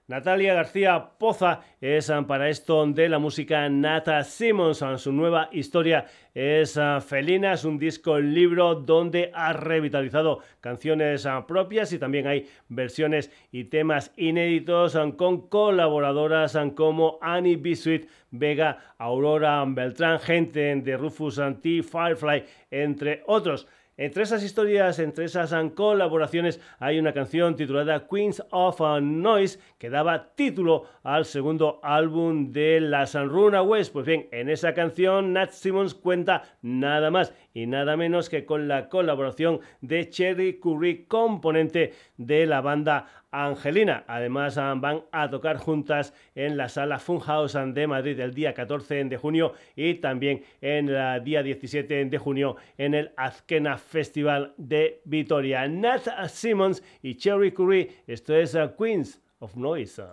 Natalia 0.07 0.55
García 0.55 1.11
Poza 1.17 1.61
es 1.79 2.09
ah, 2.09 2.25
para 2.27 2.49
esto 2.49 2.85
de 2.87 3.07
la 3.07 3.19
música 3.19 3.69
Nata 3.69 4.23
Simmons. 4.23 4.81
Ah, 4.81 4.97
su 4.97 5.13
nueva 5.13 5.47
historia 5.51 6.05
es 6.33 6.75
ah, 6.77 6.99
Felina, 6.99 7.53
es 7.53 7.63
un 7.63 7.77
disco 7.77 8.19
libro 8.19 8.75
donde 8.75 9.31
ha 9.33 9.53
revitalizado 9.53 10.39
canciones 10.59 11.27
propias 11.47 11.93
y 11.93 11.99
también 11.99 12.27
hay 12.27 12.47
versiones 12.67 13.31
y 13.51 13.65
temas 13.65 14.11
inéditos 14.17 14.97
con 15.15 15.47
colaboradoras 15.47 16.57
como 16.75 17.19
Annie 17.21 17.55
Bisuit, 17.55 18.09
Vega, 18.31 18.95
Aurora 18.97 19.63
Beltrán, 19.67 20.19
gente 20.19 20.75
de 20.75 20.97
Rufus 20.97 21.39
T, 21.61 21.83
Firefly, 21.83 22.43
entre 22.71 23.23
otros. 23.27 23.67
Entre 24.01 24.23
esas 24.23 24.41
historias, 24.41 24.97
entre 24.97 25.25
esas 25.25 25.53
colaboraciones, 25.75 26.59
hay 26.79 26.97
una 26.97 27.13
canción 27.13 27.55
titulada 27.55 28.07
Queens 28.07 28.43
of 28.49 28.81
Noise 28.99 29.59
que 29.77 29.91
daba 29.91 30.33
título 30.33 30.85
al 31.03 31.23
segundo 31.23 31.79
álbum 31.83 32.51
de 32.51 32.81
las 32.81 33.13
Runaways. 33.13 33.91
Pues 33.91 34.07
bien, 34.07 34.27
en 34.31 34.49
esa 34.49 34.73
canción 34.73 35.33
Nat 35.33 35.51
Simmons 35.51 35.93
cuenta 35.93 36.41
nada 36.63 37.11
más 37.11 37.31
y 37.53 37.67
nada 37.67 37.95
menos 37.95 38.27
que 38.27 38.43
con 38.43 38.67
la 38.67 38.89
colaboración 38.89 39.59
de 39.81 40.09
Cherry 40.09 40.59
Curry, 40.59 41.05
componente 41.05 41.93
de 42.17 42.47
la 42.47 42.61
banda 42.61 43.05
Angelina. 43.31 44.03
Además, 44.07 44.57
ah, 44.57 44.73
van 44.77 45.03
a 45.11 45.29
tocar 45.29 45.57
juntas 45.57 46.13
en 46.35 46.57
la 46.57 46.69
sala 46.69 46.99
Funhouse 46.99 47.57
de 47.73 47.87
Madrid 47.87 48.19
el 48.19 48.33
día 48.33 48.53
14 48.53 49.05
de 49.05 49.17
junio 49.17 49.53
y 49.75 49.95
también 49.95 50.43
en 50.61 50.89
el 50.89 51.23
día 51.23 51.41
17 51.41 52.05
de 52.05 52.17
junio 52.17 52.57
en 52.77 52.93
el 52.93 53.11
Azkena 53.17 53.77
Festival 53.77 54.53
de 54.57 55.01
Vitoria. 55.05 55.67
Nat 55.67 56.27
Simmons 56.27 56.83
y 57.01 57.15
Cherry 57.15 57.51
Curry, 57.51 57.89
esto 58.07 58.35
es 58.35 58.55
ah, 58.55 58.73
Queens 58.77 59.21
of 59.39 59.55
Noise. 59.55 60.03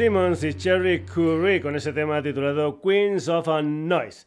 Simmons 0.00 0.42
y 0.44 0.54
Cherry 0.54 1.04
Curry 1.04 1.60
con 1.60 1.76
ese 1.76 1.92
tema 1.92 2.22
titulado 2.22 2.80
Queens 2.80 3.28
of 3.28 3.46
Noise. 3.62 4.26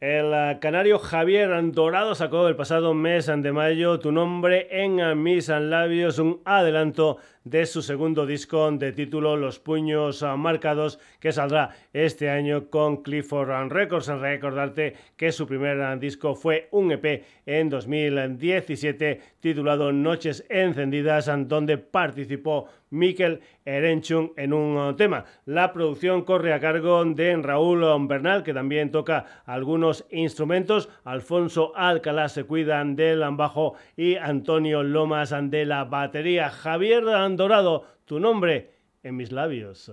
El 0.00 0.32
eh, 0.34 0.58
canario 0.60 0.98
Javier 0.98 1.50
Dorado 1.70 2.16
sacó 2.16 2.48
el 2.48 2.56
pasado 2.56 2.94
mes 2.94 3.26
de 3.26 3.52
mayo 3.52 4.00
tu 4.00 4.10
nombre 4.10 4.66
en 4.72 5.22
mis 5.22 5.46
labios, 5.48 6.18
un 6.18 6.40
adelanto 6.44 7.18
de 7.44 7.66
su 7.66 7.82
segundo 7.82 8.24
disco 8.24 8.70
de 8.72 8.92
título 8.92 9.36
Los 9.36 9.58
puños 9.58 10.24
marcados 10.36 10.98
que 11.20 11.30
saldrá 11.30 11.76
este 11.92 12.30
año 12.30 12.70
con 12.70 13.02
Clifford 13.02 13.70
Records. 13.70 14.08
Recordarte 14.08 14.94
que 15.16 15.30
su 15.30 15.46
primer 15.46 15.98
disco 15.98 16.34
fue 16.34 16.68
un 16.70 16.92
EP 16.92 17.22
en 17.44 17.68
2017 17.68 19.20
titulado 19.40 19.92
Noches 19.92 20.44
Encendidas 20.48 21.30
donde 21.46 21.76
participó 21.76 22.68
Mikel 22.94 23.40
Erenchun 23.64 24.32
en 24.36 24.52
un 24.52 24.96
tema. 24.96 25.24
La 25.44 25.72
producción 25.72 26.22
corre 26.22 26.52
a 26.52 26.60
cargo 26.60 27.04
de 27.04 27.36
Raúl 27.36 27.84
Bernal 28.06 28.42
que 28.42 28.54
también 28.54 28.90
toca 28.90 29.42
algunos 29.44 30.06
instrumentos. 30.10 30.88
Alfonso 31.04 31.72
Alcalá 31.76 32.28
se 32.28 32.44
cuidan 32.44 32.96
del 32.96 33.22
bajo 33.32 33.74
y 33.96 34.16
Antonio 34.16 34.82
Lomas 34.82 35.34
de 35.50 35.64
la 35.64 35.84
batería. 35.84 36.50
Javier 36.50 37.04
dorado 37.36 37.84
tu 38.04 38.20
nombre 38.20 38.70
en 39.02 39.16
mis 39.16 39.32
labios. 39.32 39.90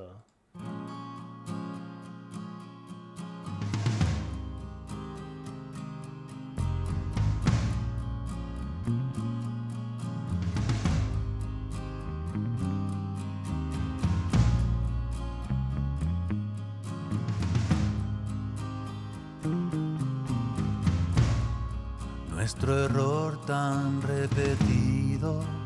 Nuestro 22.34 22.86
error 22.86 23.40
tan 23.46 24.02
repetido 24.02 25.61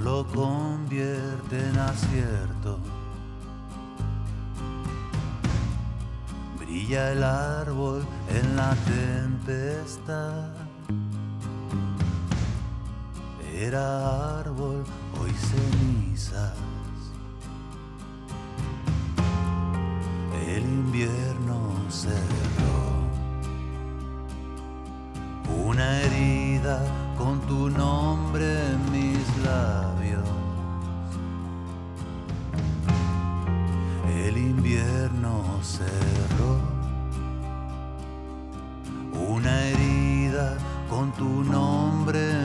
lo 0.00 0.26
convierte 0.26 1.68
en 1.68 1.78
acierto. 1.78 2.78
Brilla 6.58 7.12
el 7.12 7.24
árbol 7.24 8.04
en 8.28 8.56
la 8.56 8.74
tempestad. 8.74 10.50
Era 13.54 14.38
árbol, 14.40 14.84
hoy 15.20 15.32
cenizas. 15.32 16.54
El 20.46 20.62
invierno 20.62 21.58
cerró. 21.90 22.78
Una 25.64 26.00
herida 26.02 27.07
con 27.18 27.40
tu 27.40 27.68
nombre 27.68 28.46
en 28.70 28.92
mis 28.92 29.26
labios. 29.44 30.28
El 34.24 34.36
invierno 34.38 35.42
cerró 35.62 36.60
una 39.12 39.64
herida 39.64 40.56
con 40.88 41.10
tu 41.12 41.42
nombre 41.42 42.37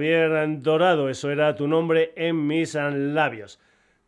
Javier 0.00 0.62
Dorado, 0.62 1.10
eso 1.10 1.30
era 1.30 1.54
tu 1.54 1.68
nombre 1.68 2.14
en 2.16 2.46
mis 2.46 2.72
labios. 2.74 3.60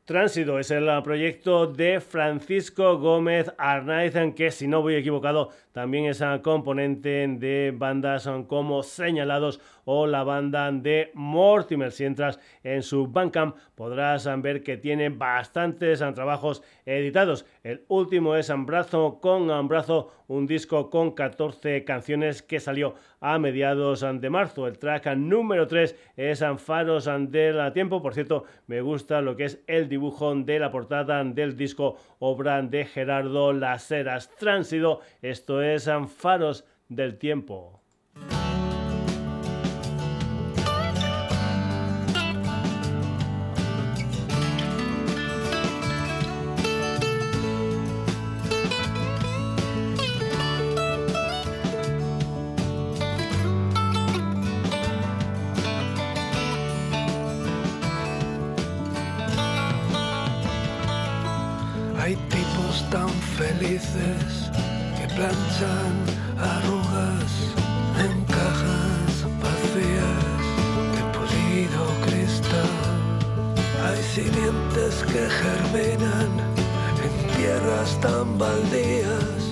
Tránsito 0.06 0.58
es 0.58 0.70
el 0.70 0.88
proyecto 1.04 1.66
de 1.66 2.00
Francisco 2.00 2.96
Gómez 2.96 3.52
Arnaiz, 3.58 4.14
que 4.34 4.50
si 4.50 4.66
no 4.66 4.80
voy 4.80 4.94
equivocado 4.94 5.50
también 5.72 6.06
es 6.06 6.24
componente 6.42 7.28
de 7.28 7.74
bandas 7.76 8.26
como 8.46 8.82
Señalados 8.82 9.60
o 9.84 10.06
la 10.06 10.24
banda 10.24 10.70
de 10.70 11.10
Mortimer. 11.14 11.92
Si 11.92 12.04
entras 12.04 12.38
en 12.62 12.82
su 12.82 13.06
Bandcamp 13.06 13.56
podrás 13.74 14.28
ver 14.42 14.62
que 14.62 14.76
tiene 14.76 15.08
bastantes 15.08 16.00
trabajos 16.14 16.62
editados. 16.86 17.46
El 17.62 17.84
último 17.88 18.36
es 18.36 18.50
Ambrazo 18.50 19.20
con 19.20 19.50
Ambrazo, 19.50 20.12
un 20.28 20.46
disco 20.46 20.90
con 20.90 21.12
14 21.12 21.84
canciones 21.84 22.42
que 22.42 22.60
salió 22.60 22.94
a 23.20 23.38
mediados 23.38 24.00
de 24.00 24.30
marzo. 24.30 24.66
El 24.66 24.78
track 24.78 25.14
número 25.16 25.66
3 25.66 25.96
es 26.16 26.44
Faros 26.58 27.04
del 27.04 27.72
Tiempo. 27.72 28.02
Por 28.02 28.14
cierto, 28.14 28.44
me 28.66 28.80
gusta 28.80 29.20
lo 29.20 29.36
que 29.36 29.44
es 29.44 29.62
el 29.66 29.88
dibujo 29.88 30.34
de 30.34 30.58
la 30.58 30.70
portada 30.70 31.22
del 31.24 31.56
disco 31.56 31.96
obra 32.18 32.62
de 32.62 32.84
Gerardo 32.84 33.52
Las 33.52 33.90
Heras. 33.90 34.30
Tránsito, 34.36 35.00
esto 35.20 35.62
es 35.62 35.90
Faros 36.16 36.64
del 36.88 37.18
Tiempo. 37.18 37.81
Felices 63.78 64.50
que 64.98 65.06
planchan 65.14 65.94
arrugas 66.38 67.32
en 68.04 68.24
cajas 68.24 69.12
vacías 69.40 70.44
de 70.94 71.02
pulido 71.14 71.84
cristal. 72.06 72.72
Hay 73.84 74.02
simientes 74.02 74.94
que 75.10 75.22
germinan 75.40 76.30
en 77.04 77.36
tierras 77.36 77.98
tan 78.00 78.38
baldías 78.38 79.42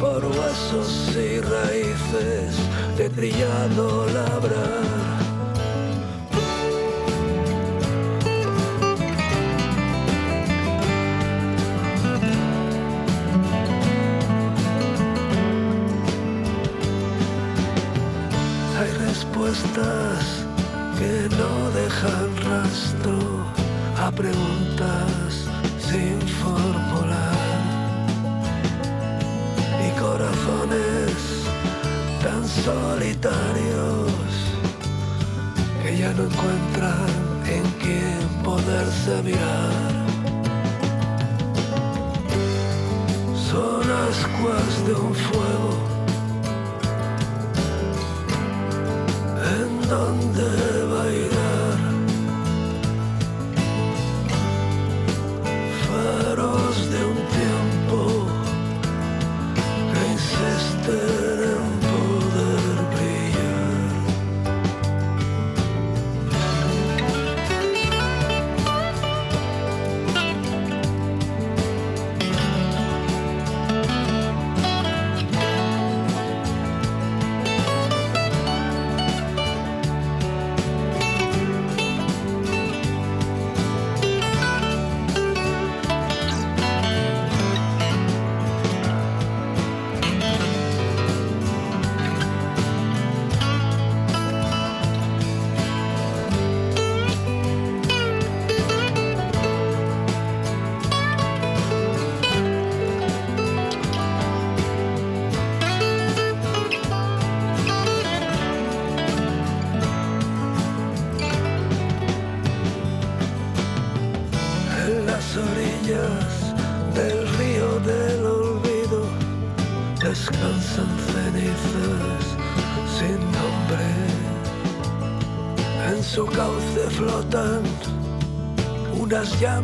por 0.00 0.24
huesos 0.24 1.16
y 1.16 1.40
raíces 1.40 2.56
de 2.98 3.08
trillado 3.08 4.06
labrar. 4.06 5.01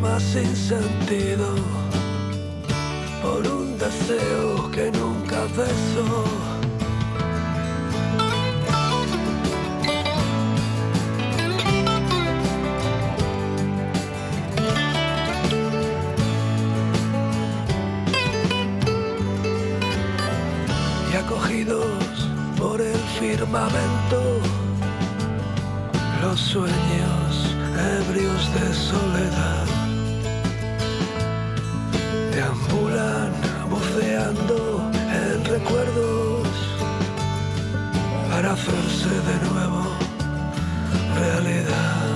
Llamas 0.01 0.23
sin 0.23 0.57
sentido 0.57 1.55
por 3.23 3.47
un 3.47 3.79
deseo 3.79 4.71
que 4.71 4.91
nunca 4.93 5.47
cesó. 5.55 6.25
Y 21.13 21.17
acogidos 21.17 22.29
por 22.59 22.81
el 22.81 22.99
firmamento, 23.19 24.41
los 26.23 26.41
sueños 26.41 27.57
ebrios 28.01 28.55
de 28.55 28.75
soledad. 28.75 29.78
En 34.01 35.45
recuerdos 35.45 36.47
para 38.31 38.53
hacerse 38.53 39.09
de 39.09 39.37
nuevo 39.51 39.83
realidad. 41.17 42.07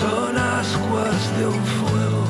Son 0.00 0.38
ascuas 0.38 1.38
de 1.38 1.46
un 1.46 1.64
fuego 1.64 2.24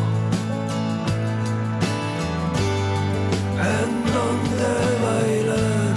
en 3.78 3.91
donde 4.16 4.72
bailar. 5.05 5.97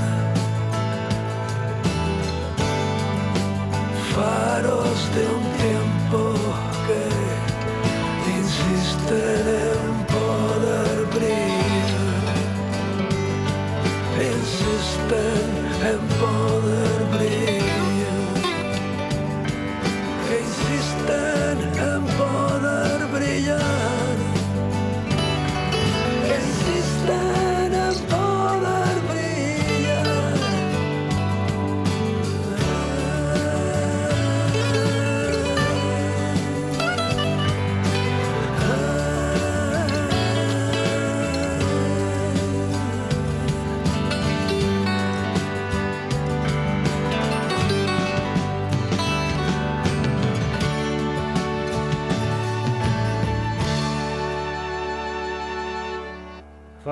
faros 4.13 4.99
de 5.15 5.23
un 5.37 5.43
tiempo 5.63 6.19
que 6.85 7.01
insisten 8.39 9.47
en 9.47 9.68
happen 15.09 15.65
and 15.81 16.09
bother 16.19 16.98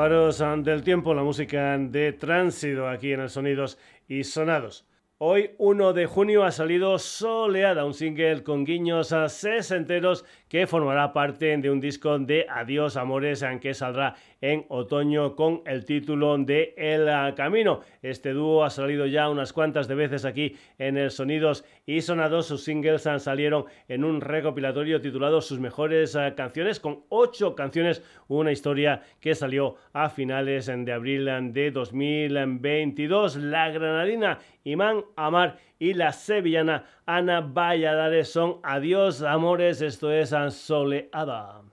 Faros 0.08 0.41
del 0.64 0.84
tiempo, 0.84 1.14
la 1.14 1.22
música 1.22 1.78
de 1.78 2.14
tránsito 2.14 2.88
aquí 2.88 3.12
en 3.12 3.20
el 3.20 3.30
Sonidos 3.30 3.78
y 4.08 4.24
Sonados. 4.24 4.88
Hoy, 5.18 5.51
1 5.58 5.91
de 5.91 6.05
junio, 6.05 6.45
ha 6.45 6.51
salido 6.51 6.97
Soleada, 6.97 7.84
un 7.84 7.93
single 7.93 8.41
con 8.41 8.64
guiños 8.64 9.12
a 9.12 9.28
sesenteros 9.28 10.24
que 10.50 10.68
formará 10.68 11.14
parte 11.14 11.58
de 11.58 11.70
un 11.70 11.80
disco 11.80 12.18
de 12.20 12.45
Adiós 12.50 12.98
Amores, 12.98 13.43
que 13.62 13.74
saldrá 13.74 14.16
en 14.41 14.66
otoño 14.70 15.36
con 15.36 15.62
el 15.66 15.86
título 15.86 16.38
de 16.38 16.74
El 16.78 17.34
Camino. 17.36 17.82
Este 18.02 18.34
dúo 18.34 18.64
ha 18.64 18.70
salido 18.70 19.06
ya 19.06 19.30
unas 19.30 19.54
cuantas 19.54 19.88
de 19.88 19.95
veces 19.95 20.26
aquí 20.26 20.56
en 20.78 20.98
el 20.98 21.12
Sonidos 21.12 21.66
y 21.86 22.02
Sonados. 22.02 22.48
Sus 22.48 22.64
singles 22.64 23.08
salieron 23.18 23.66
en 23.88 24.04
un 24.04 24.22
recopilatorio 24.22 25.02
titulado 25.02 25.41
Sus 25.41 25.60
mejores 25.60 26.16
eh, 26.16 26.34
canciones, 26.36 26.80
con 26.80 27.04
ocho 27.10 27.56
canciones, 27.56 28.04
una 28.28 28.52
historia 28.52 29.02
que 29.20 29.36
salió 29.36 29.76
a 29.93 30.10
finales 30.10 30.68
de 30.68 30.93
abril 30.93 31.26
de 31.54 31.72
2022. 31.72 33.38
La 33.38 33.70
granadina 33.70 34.39
Imán 34.64 35.04
Amar 35.16 35.58
y 35.80 35.94
la 35.94 36.12
sevillana 36.12 36.86
Ana 37.06 37.42
Valladares 37.42 38.32
son 38.32 38.60
Adiós 38.64 39.22
Amores, 39.22 39.82
esto 39.82 40.12
es 40.12 40.34
Soleada. 40.50 41.66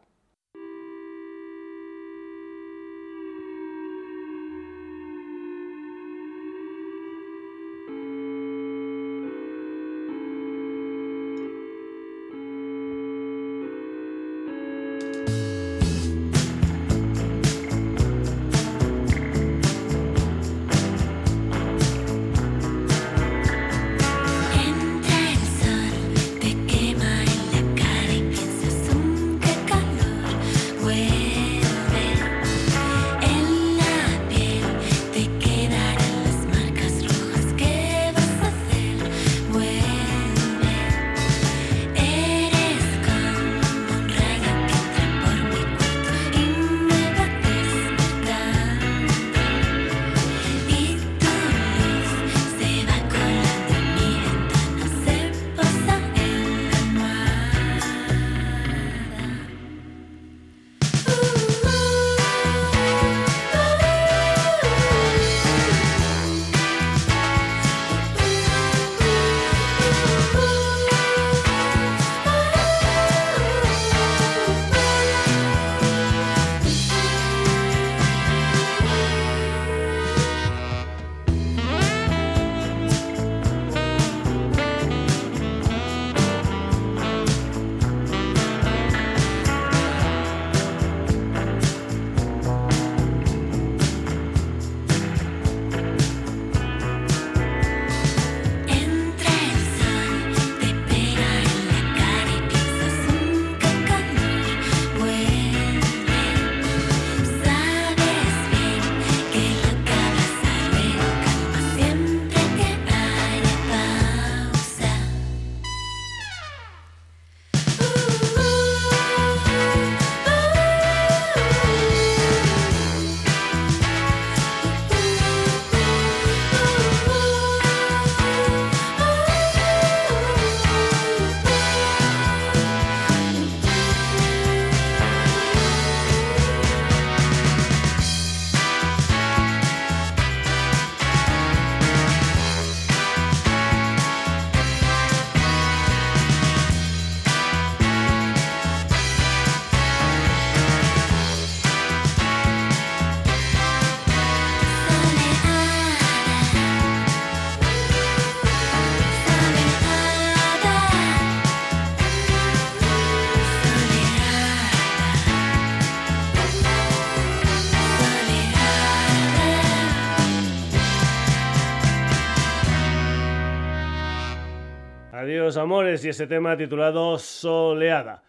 Amores 175.65 176.05
y 176.05 176.11
ese 176.11 176.27
tema 176.27 176.59
titulado 176.59 177.19
Soleada. 177.19 178.23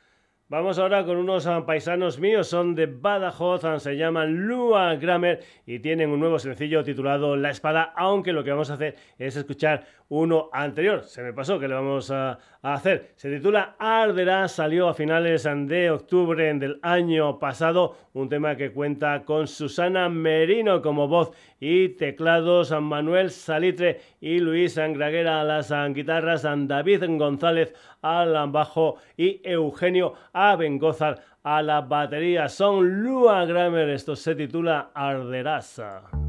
Vamos 0.48 0.80
ahora 0.80 1.04
con 1.04 1.18
unos 1.18 1.46
paisanos 1.66 2.18
míos, 2.18 2.48
son 2.48 2.76
de 2.76 2.86
Badajoz, 2.86 3.62
se 3.82 3.98
llaman 3.98 4.48
Lua 4.48 4.96
Grammer 4.96 5.44
y 5.66 5.80
tienen 5.80 6.12
un 6.12 6.22
nuevo 6.22 6.40
sencillo 6.40 6.82
titulado 6.86 7.36
La 7.36 7.50
Espada, 7.50 7.92
aunque 7.98 8.32
lo 8.32 8.42
que 8.42 8.52
vamos 8.52 8.70
a 8.70 8.76
hacer 8.76 8.96
es 9.18 9.36
escuchar 9.36 9.86
uno 10.08 10.50
anterior. 10.54 11.04
Se 11.04 11.24
me 11.24 11.34
pasó 11.34 11.60
que 11.60 11.68
le 11.68 11.74
vamos 11.74 12.10
a, 12.10 12.40
hacer. 12.74 13.12
Se 13.16 13.30
titula 13.30 13.76
Arderá, 13.78 14.48
salió 14.48 14.90
a 14.90 14.94
finales 14.94 15.44
de 15.44 15.92
octubre 15.92 16.54
del 16.56 16.80
año 16.82 17.38
pasado, 17.38 17.96
un 18.14 18.28
tema 18.28 18.56
que 18.56 18.72
cuenta 18.72 19.24
con 19.24 19.48
Susana 19.48 20.10
Merino 20.10 20.82
como 20.82 21.08
voz 21.08 21.32
y 21.60 21.90
teclados, 21.90 22.72
Manuel 22.82 23.30
Salitre 23.30 24.02
y 24.20 24.40
Luis 24.40 24.78
Angraguera 24.78 25.42
a 25.42 25.44
las 25.44 25.72
guitarras, 25.94 26.44
David 26.44 27.04
González 27.18 27.74
al 28.02 28.50
bajo 28.52 28.98
y 29.16 29.42
Eugenio 29.44 30.14
Abengozar 30.34 31.22
a 31.44 31.62
la 31.62 31.82
batería. 31.82 32.50
Son 32.50 33.04
Lua 33.04 33.46
Grammer, 33.46 33.90
esto 33.90 34.16
se 34.16 34.34
titula 34.34 34.90
Arderasa. 34.94 36.25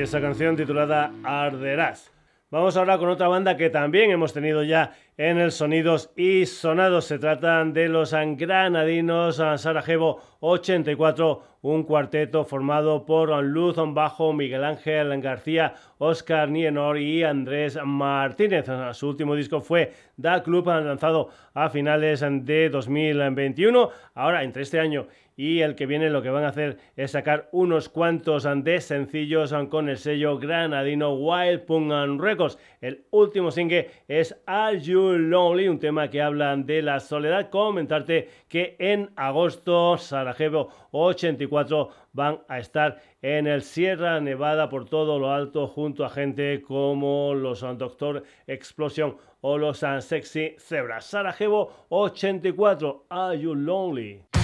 Y 0.00 0.02
esa 0.02 0.20
canción 0.22 0.56
titulada 0.56 1.12
Arderás. 1.22 2.10
Vamos 2.50 2.76
ahora 2.76 2.96
con 2.96 3.10
otra 3.10 3.28
banda 3.28 3.58
que 3.58 3.68
también 3.68 4.10
hemos 4.10 4.32
tenido 4.32 4.62
ya 4.62 4.94
en 5.18 5.36
el 5.36 5.52
Sonidos 5.52 6.10
y 6.16 6.46
Sonados. 6.46 7.04
Se 7.04 7.18
tratan 7.18 7.74
de 7.74 7.88
los 7.88 8.12
granadinos 8.12 9.36
Sarajevo 9.36 10.22
84, 10.40 11.42
un 11.60 11.82
cuarteto 11.82 12.44
formado 12.44 13.04
por 13.04 13.30
Luz 13.44 13.76
Bajo, 13.76 14.32
Miguel 14.32 14.64
Ángel 14.64 15.20
García, 15.20 15.74
Oscar 15.98 16.48
Nienor 16.48 16.96
y 16.98 17.22
Andrés 17.22 17.78
Martínez. 17.84 18.66
Su 18.92 19.10
último 19.10 19.34
disco 19.34 19.60
fue 19.60 19.92
Da 20.16 20.42
Club, 20.42 20.66
lanzado 20.66 21.28
a 21.52 21.68
finales 21.68 22.24
de 22.26 22.70
2021. 22.70 23.90
Ahora, 24.14 24.44
entre 24.44 24.62
este 24.62 24.80
año 24.80 25.06
y 25.40 25.62
el 25.62 25.74
que 25.74 25.86
viene 25.86 26.10
lo 26.10 26.20
que 26.20 26.28
van 26.28 26.44
a 26.44 26.48
hacer 26.48 26.76
es 26.96 27.12
sacar 27.12 27.48
unos 27.52 27.88
cuantos 27.88 28.46
de 28.62 28.78
sencillos 28.82 29.54
con 29.70 29.88
el 29.88 29.96
sello 29.96 30.38
granadino 30.38 31.14
Wild 31.14 31.62
Punk 31.62 32.20
Records. 32.20 32.58
El 32.82 33.06
último 33.10 33.50
single 33.50 33.88
es 34.06 34.38
Are 34.44 34.78
You 34.78 35.16
Lonely, 35.16 35.68
un 35.68 35.78
tema 35.78 36.10
que 36.10 36.20
habla 36.20 36.54
de 36.54 36.82
la 36.82 37.00
soledad. 37.00 37.48
Comentarte 37.48 38.28
que 38.48 38.76
en 38.78 39.12
agosto 39.16 39.96
Sarajevo 39.96 40.68
84 40.90 41.88
van 42.12 42.40
a 42.46 42.58
estar 42.58 43.00
en 43.22 43.46
el 43.46 43.62
Sierra 43.62 44.20
Nevada 44.20 44.68
por 44.68 44.90
todo 44.90 45.18
lo 45.18 45.32
alto 45.32 45.66
junto 45.68 46.04
a 46.04 46.10
gente 46.10 46.60
como 46.60 47.32
los 47.32 47.62
Doctor 47.78 48.24
Explosion 48.46 49.16
o 49.40 49.56
los 49.56 49.82
Sexy 50.00 50.56
Zebras. 50.58 51.06
Sarajevo 51.06 51.86
84, 51.88 53.06
Are 53.08 53.40
You 53.40 53.54
Lonely? 53.54 54.39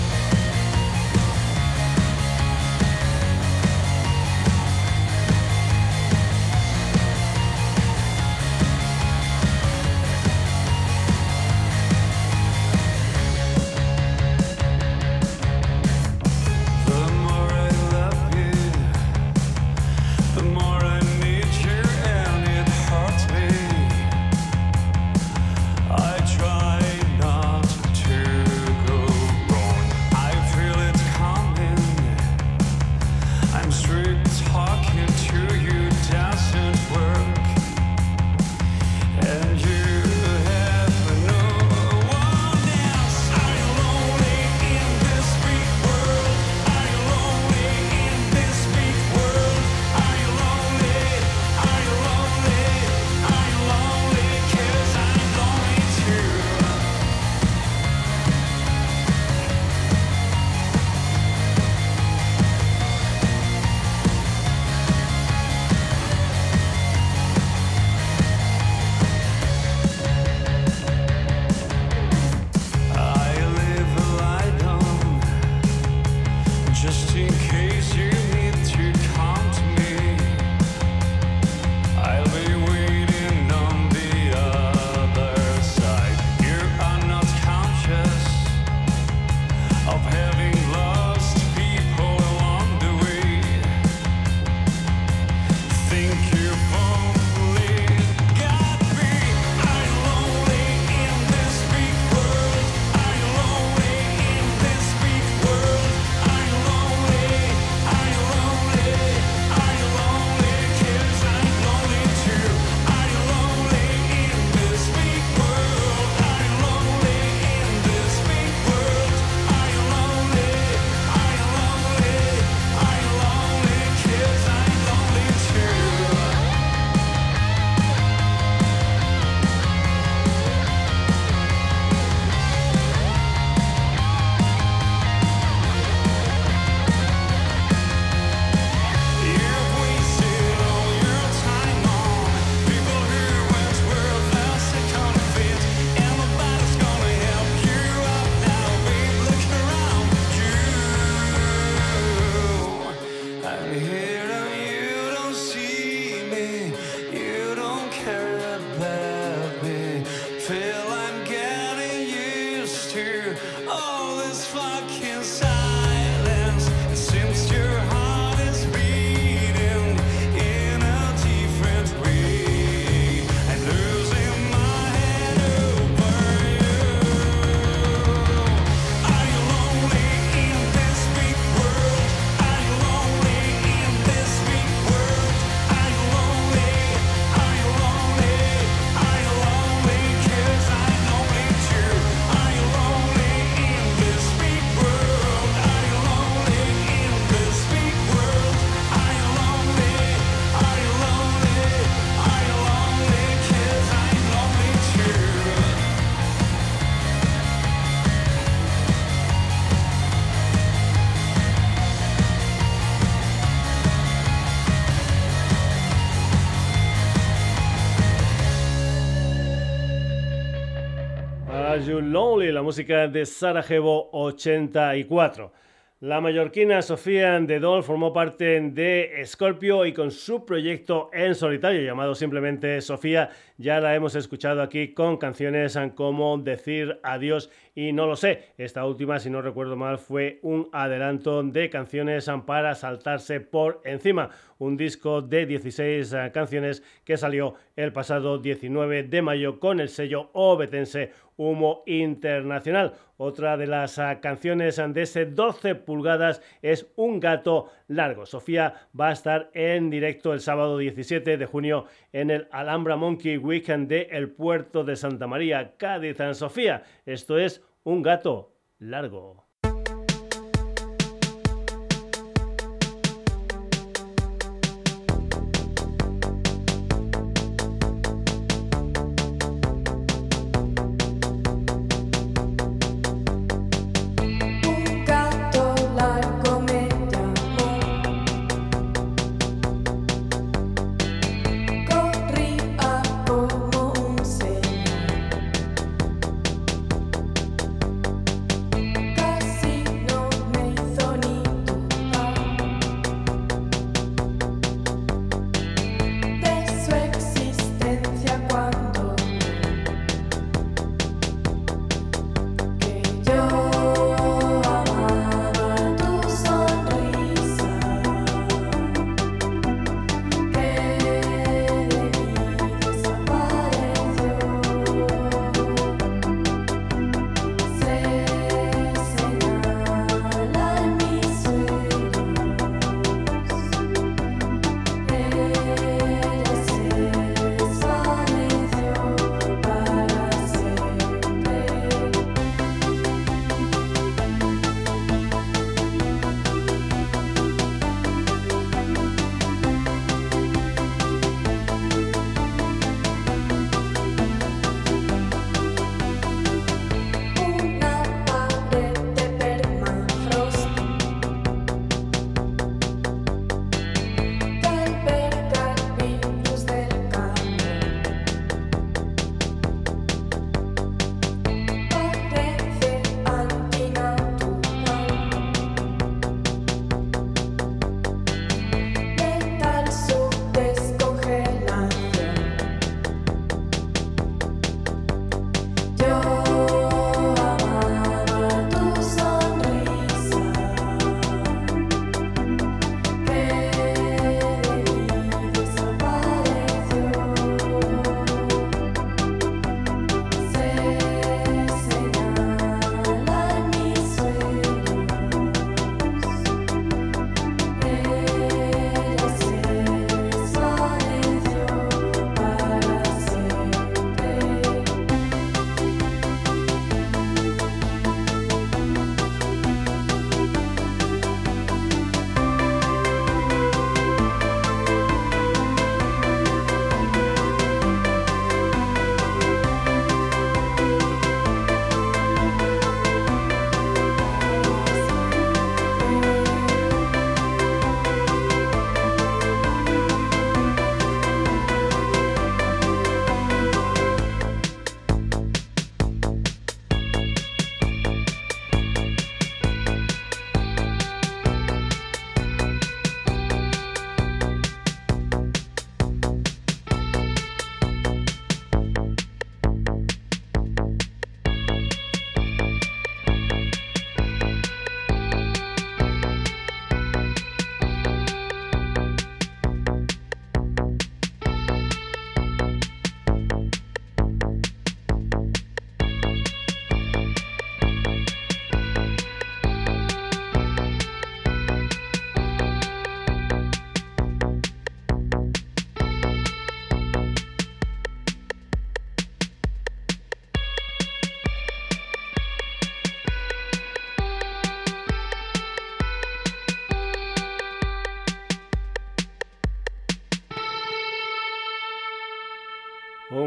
Lonely, 222.00 222.52
la 222.52 222.62
música 222.62 223.08
de 223.08 223.26
Sarajevo 223.26 224.10
84. 224.12 225.52
La 226.00 226.20
mallorquina 226.20 226.82
Sofía 226.82 227.40
Dedol 227.40 227.82
formó 227.82 228.12
parte 228.12 228.60
de 228.60 229.22
Scorpio 229.24 229.86
y 229.86 229.94
con 229.94 230.10
su 230.10 230.44
proyecto 230.44 231.08
en 231.10 231.34
solitario 231.34 231.80
llamado 231.80 232.14
simplemente 232.14 232.82
Sofía 232.82 233.30
ya 233.56 233.80
la 233.80 233.94
hemos 233.94 234.14
escuchado 234.14 234.60
aquí 234.60 234.92
con 234.92 235.16
canciones 235.16 235.78
como 235.94 236.36
Decir 236.36 237.00
Adiós 237.02 237.48
y 237.74 237.94
no 237.94 238.06
lo 238.06 238.14
sé. 238.14 238.52
Esta 238.58 238.84
última, 238.84 239.18
si 239.18 239.30
no 239.30 239.40
recuerdo 239.40 239.74
mal, 239.76 239.96
fue 239.96 240.38
un 240.42 240.68
adelanto 240.70 241.42
de 241.42 241.70
canciones 241.70 242.30
para 242.44 242.74
saltarse 242.74 243.40
por 243.40 243.80
encima. 243.84 244.28
Un 244.58 244.76
disco 244.76 245.22
de 245.22 245.46
16 245.46 246.12
eh, 246.12 246.30
canciones 246.32 246.82
que 247.04 247.16
salió 247.16 247.54
el 247.74 247.94
pasado 247.94 248.38
19 248.38 249.04
de 249.04 249.22
mayo 249.22 249.58
con 249.58 249.80
el 249.80 249.88
sello 249.88 250.28
obetense 250.34 251.12
Humo 251.36 251.82
Internacional. 251.86 252.94
Otra 253.18 253.56
de 253.56 253.66
las 253.66 253.98
ah, 253.98 254.20
canciones 254.20 254.76
de 254.76 255.02
ese 255.02 255.24
12 255.24 255.74
pulgadas 255.74 256.42
es 256.60 256.86
Un 256.96 257.18
gato 257.20 257.70
largo. 257.88 258.26
Sofía 258.26 258.88
va 258.98 259.08
a 259.08 259.12
estar 259.12 259.50
en 259.54 259.88
directo 259.88 260.32
el 260.32 260.40
sábado 260.40 260.76
17 260.78 261.38
de 261.38 261.46
junio 261.46 261.86
en 262.12 262.30
el 262.30 262.48
Alhambra 262.50 262.96
Monkey 262.96 263.38
Weekend 263.38 263.88
de 263.88 264.02
El 264.10 264.30
Puerto 264.30 264.84
de 264.84 264.96
Santa 264.96 265.26
María, 265.26 265.76
Cádiz, 265.76 266.20
en 266.20 266.34
Sofía. 266.34 266.82
Esto 267.06 267.38
es 267.38 267.62
Un 267.84 268.02
gato 268.02 268.52
largo. 268.78 269.45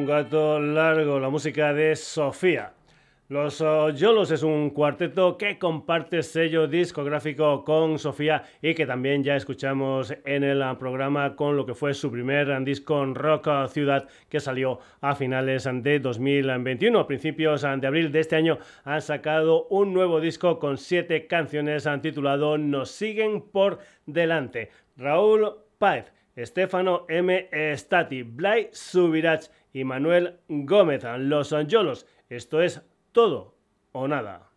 Gato 0.10 0.60
largo, 0.60 1.20
la 1.20 1.30
música 1.30 1.72
de 1.72 1.96
Sofía. 1.96 2.74
Los 3.28 3.60
Yolos 3.94 4.32
es 4.32 4.42
un 4.42 4.72
cuarteto 4.72 5.38
que 5.38 5.60
comparte 5.60 6.24
sello 6.24 6.68
discográfico 6.68 7.64
con 7.64 8.00
Sofía 8.00 8.44
y 8.60 8.74
que 8.74 8.88
también 8.88 9.24
ya 9.24 9.36
escuchamos 9.36 10.12
en 10.26 10.44
el 10.44 10.64
programa 10.80 11.36
con 11.36 11.56
lo 11.56 11.64
que 11.64 11.76
fue 11.76 11.94
su 11.94 12.12
primer 12.12 12.64
disco 12.64 13.04
en 13.04 13.14
Rock 13.14 13.68
Ciudad 13.68 14.08
que 14.30 14.40
salió 14.40 14.80
a 15.00 15.14
finales 15.14 15.70
de 15.72 16.00
2021. 16.00 17.00
A 17.00 17.06
principios 17.06 17.62
de 17.62 17.86
abril 17.86 18.12
de 18.12 18.22
este 18.22 18.36
año 18.36 18.58
han 18.86 19.04
sacado 19.04 19.68
un 19.68 19.94
nuevo 19.94 20.20
disco 20.20 20.58
con 20.58 20.80
siete 20.80 21.28
canciones 21.28 21.88
titulado 22.02 22.58
Nos 22.58 22.90
siguen 22.90 23.44
por 23.44 23.78
delante. 24.08 24.72
Raúl 24.98 25.52
Páez, 25.78 26.12
Estefano 26.36 27.06
M. 27.10 27.48
Stati, 27.76 28.24
Blay 28.24 28.70
Subirach 28.72 29.50
y 29.74 29.84
Manuel 29.84 30.40
Gómez, 30.48 31.04
Los 31.18 31.54
Angelos. 31.54 32.06
Esto 32.30 32.62
es 32.62 32.82
todo 33.12 33.56
o 33.92 34.08
nada. 34.08 34.49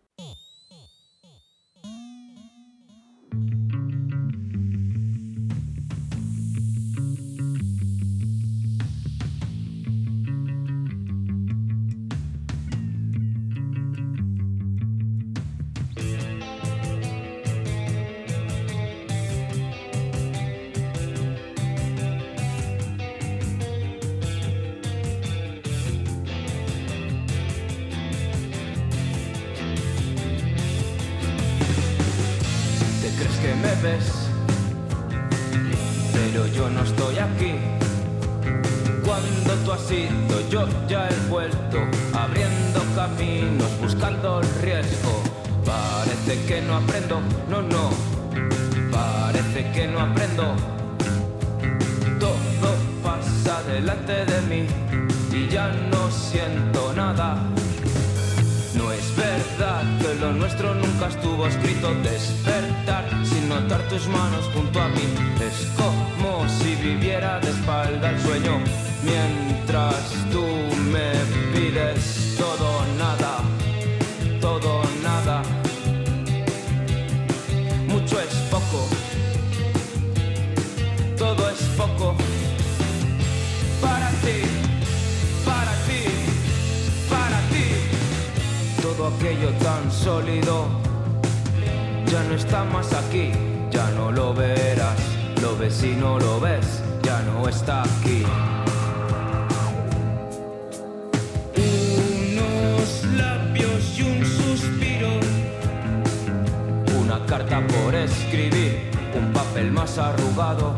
desarrugado. 109.95 110.75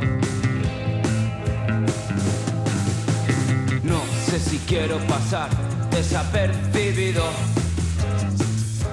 No 3.81 4.01
sé 4.25 4.39
si 4.41 4.57
quiero 4.67 4.97
pasar 5.07 5.49
desapercibido 5.89 7.23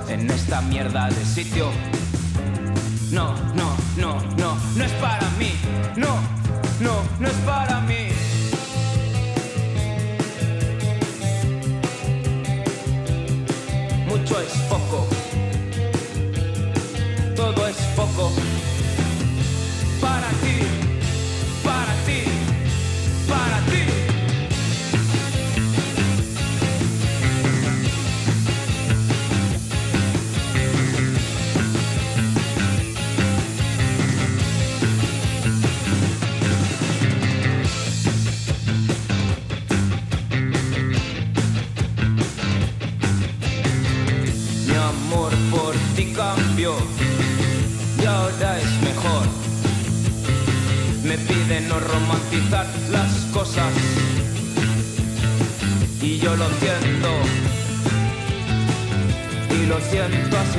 en 0.08 0.30
esta 0.30 0.60
mierda 0.60 1.08
de 1.08 1.24
sitio. 1.24 1.70
No, 3.10 3.34
no, 3.56 3.74
no, 3.96 4.20
no, 4.36 4.56
no 4.76 4.84
es 4.84 4.92
para 4.92 5.28
mí. 5.40 5.54
No, 5.96 6.14
no, 6.78 7.02
no 7.18 7.26
es 7.26 7.38
para 7.44 7.80
mí. 7.80 8.08
Mucho 14.06 14.40
es 14.40 14.52
poco. 14.70 15.08
Todo 17.34 17.66
es 17.66 17.76
poco. 17.96 18.51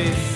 faith. 0.03 0.32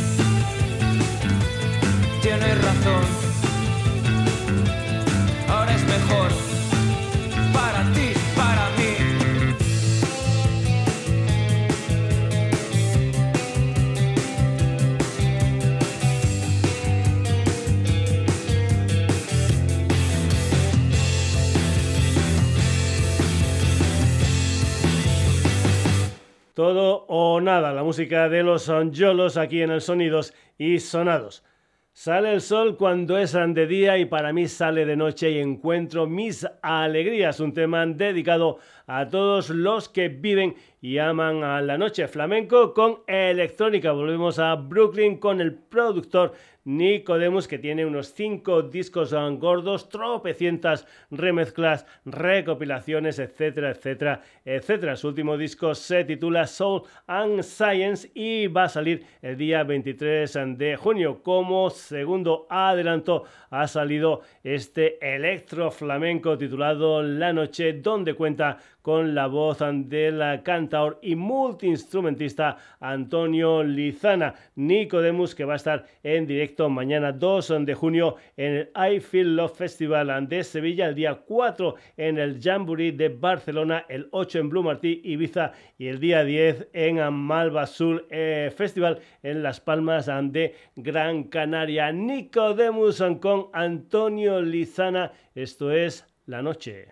Música 27.87 28.27
de 28.27 28.43
los 28.43 28.69
Yolos 28.91 29.37
aquí 29.37 29.61
en 29.61 29.71
el 29.71 29.79
Sonidos 29.79 30.33
y 30.57 30.79
Sonados. 30.79 31.45
Sale 31.93 32.33
el 32.33 32.41
sol 32.41 32.75
cuando 32.75 33.17
es 33.17 33.31
de 33.31 33.65
día 33.65 33.97
y 33.97 34.03
para 34.03 34.33
mí 34.33 34.49
sale 34.49 34.85
de 34.85 34.97
noche 34.97 35.31
y 35.31 35.39
encuentro 35.39 36.05
mis 36.05 36.45
alegrías. 36.61 37.39
Un 37.39 37.53
tema 37.53 37.85
dedicado 37.85 38.59
a 38.87 39.07
todos 39.07 39.51
los 39.51 39.87
que 39.87 40.09
viven 40.09 40.55
y 40.81 40.97
aman 40.97 41.45
a 41.45 41.61
la 41.61 41.77
noche. 41.77 42.09
Flamenco 42.09 42.73
con 42.73 43.03
electrónica. 43.07 43.93
Volvemos 43.93 44.37
a 44.37 44.55
Brooklyn 44.55 45.17
con 45.17 45.39
el 45.39 45.55
productor 45.55 46.33
Nicodemus, 46.67 47.47
que 47.47 47.59
tiene 47.59 47.85
unos 47.85 48.13
cinco 48.13 48.61
discos 48.61 49.15
gordos, 49.39 49.87
tropecientas 49.87 50.85
remezclas, 51.09 51.85
recopilaciones, 52.03 53.19
etcétera, 53.19 53.71
etcétera, 53.71 54.21
etcétera. 54.43 54.97
Su 54.97 55.07
último 55.07 55.37
disco 55.37 55.73
se 55.73 56.03
titula 56.03 56.45
Soul 56.45 56.81
and 57.07 57.41
Science 57.41 58.11
y 58.13 58.47
va 58.47 58.65
a 58.65 58.69
salir 58.69 59.05
el 59.21 59.37
día 59.37 59.63
23 59.63 60.39
de 60.57 60.75
junio. 60.75 61.23
Como 61.23 61.69
segundo 61.69 62.47
adelanto 62.49 63.23
ha 63.49 63.65
salido 63.69 64.23
este 64.43 64.97
electro 65.15 65.71
flamenco 65.71 66.37
titulado 66.37 67.01
La 67.01 67.31
Noche, 67.31 67.73
donde 67.73 68.13
cuenta 68.13 68.57
con 68.87 69.13
la 69.13 69.27
voz 69.27 69.57
del 69.59 70.41
cantaor 70.43 70.97
y 71.01 71.17
multiinstrumentista 71.17 72.55
Antonio 72.79 73.61
Lizana. 73.61 74.33
Nicodemus, 74.55 75.35
que 75.35 75.43
va 75.43 75.51
a 75.51 75.55
estar 75.57 75.85
en 76.03 76.25
directo 76.25 76.69
mañana 76.69 77.11
2 77.11 77.65
de 77.65 77.73
junio 77.73 78.15
en 78.37 78.53
el 78.53 78.71
I 78.93 79.01
Feel 79.01 79.35
Love 79.35 79.57
Festival 79.57 80.29
de 80.29 80.41
Sevilla, 80.41 80.87
el 80.87 80.95
día 80.95 81.15
4 81.15 81.75
en 81.97 82.17
el 82.17 82.39
Jamboree 82.41 82.93
de 82.93 83.09
Barcelona, 83.09 83.83
el 83.89 84.07
8 84.11 84.39
en 84.39 84.49
Blue 84.49 84.63
Martí, 84.63 85.01
Ibiza 85.03 85.51
y 85.77 85.87
el 85.87 85.99
día 85.99 86.23
10 86.23 86.69
en 86.71 87.13
Malva 87.13 87.65
Sur 87.67 88.07
eh, 88.09 88.53
Festival 88.55 88.99
en 89.21 89.43
Las 89.43 89.59
Palmas 89.59 90.05
de 90.05 90.55
Gran 90.77 91.25
Canaria. 91.25 91.91
Nicodemus 91.91 93.03
con 93.19 93.47
Antonio 93.51 94.41
Lizana. 94.41 95.11
Esto 95.35 95.73
es 95.73 96.07
La 96.25 96.41
Noche. 96.41 96.87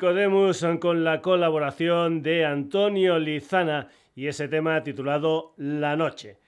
Con 0.00 1.04
la 1.04 1.20
colaboración 1.20 2.22
de 2.22 2.46
Antonio 2.46 3.18
Lizana 3.18 3.88
y 4.14 4.28
ese 4.28 4.48
tema 4.48 4.82
titulado 4.82 5.52
La 5.58 5.94
Noche. 5.94 6.38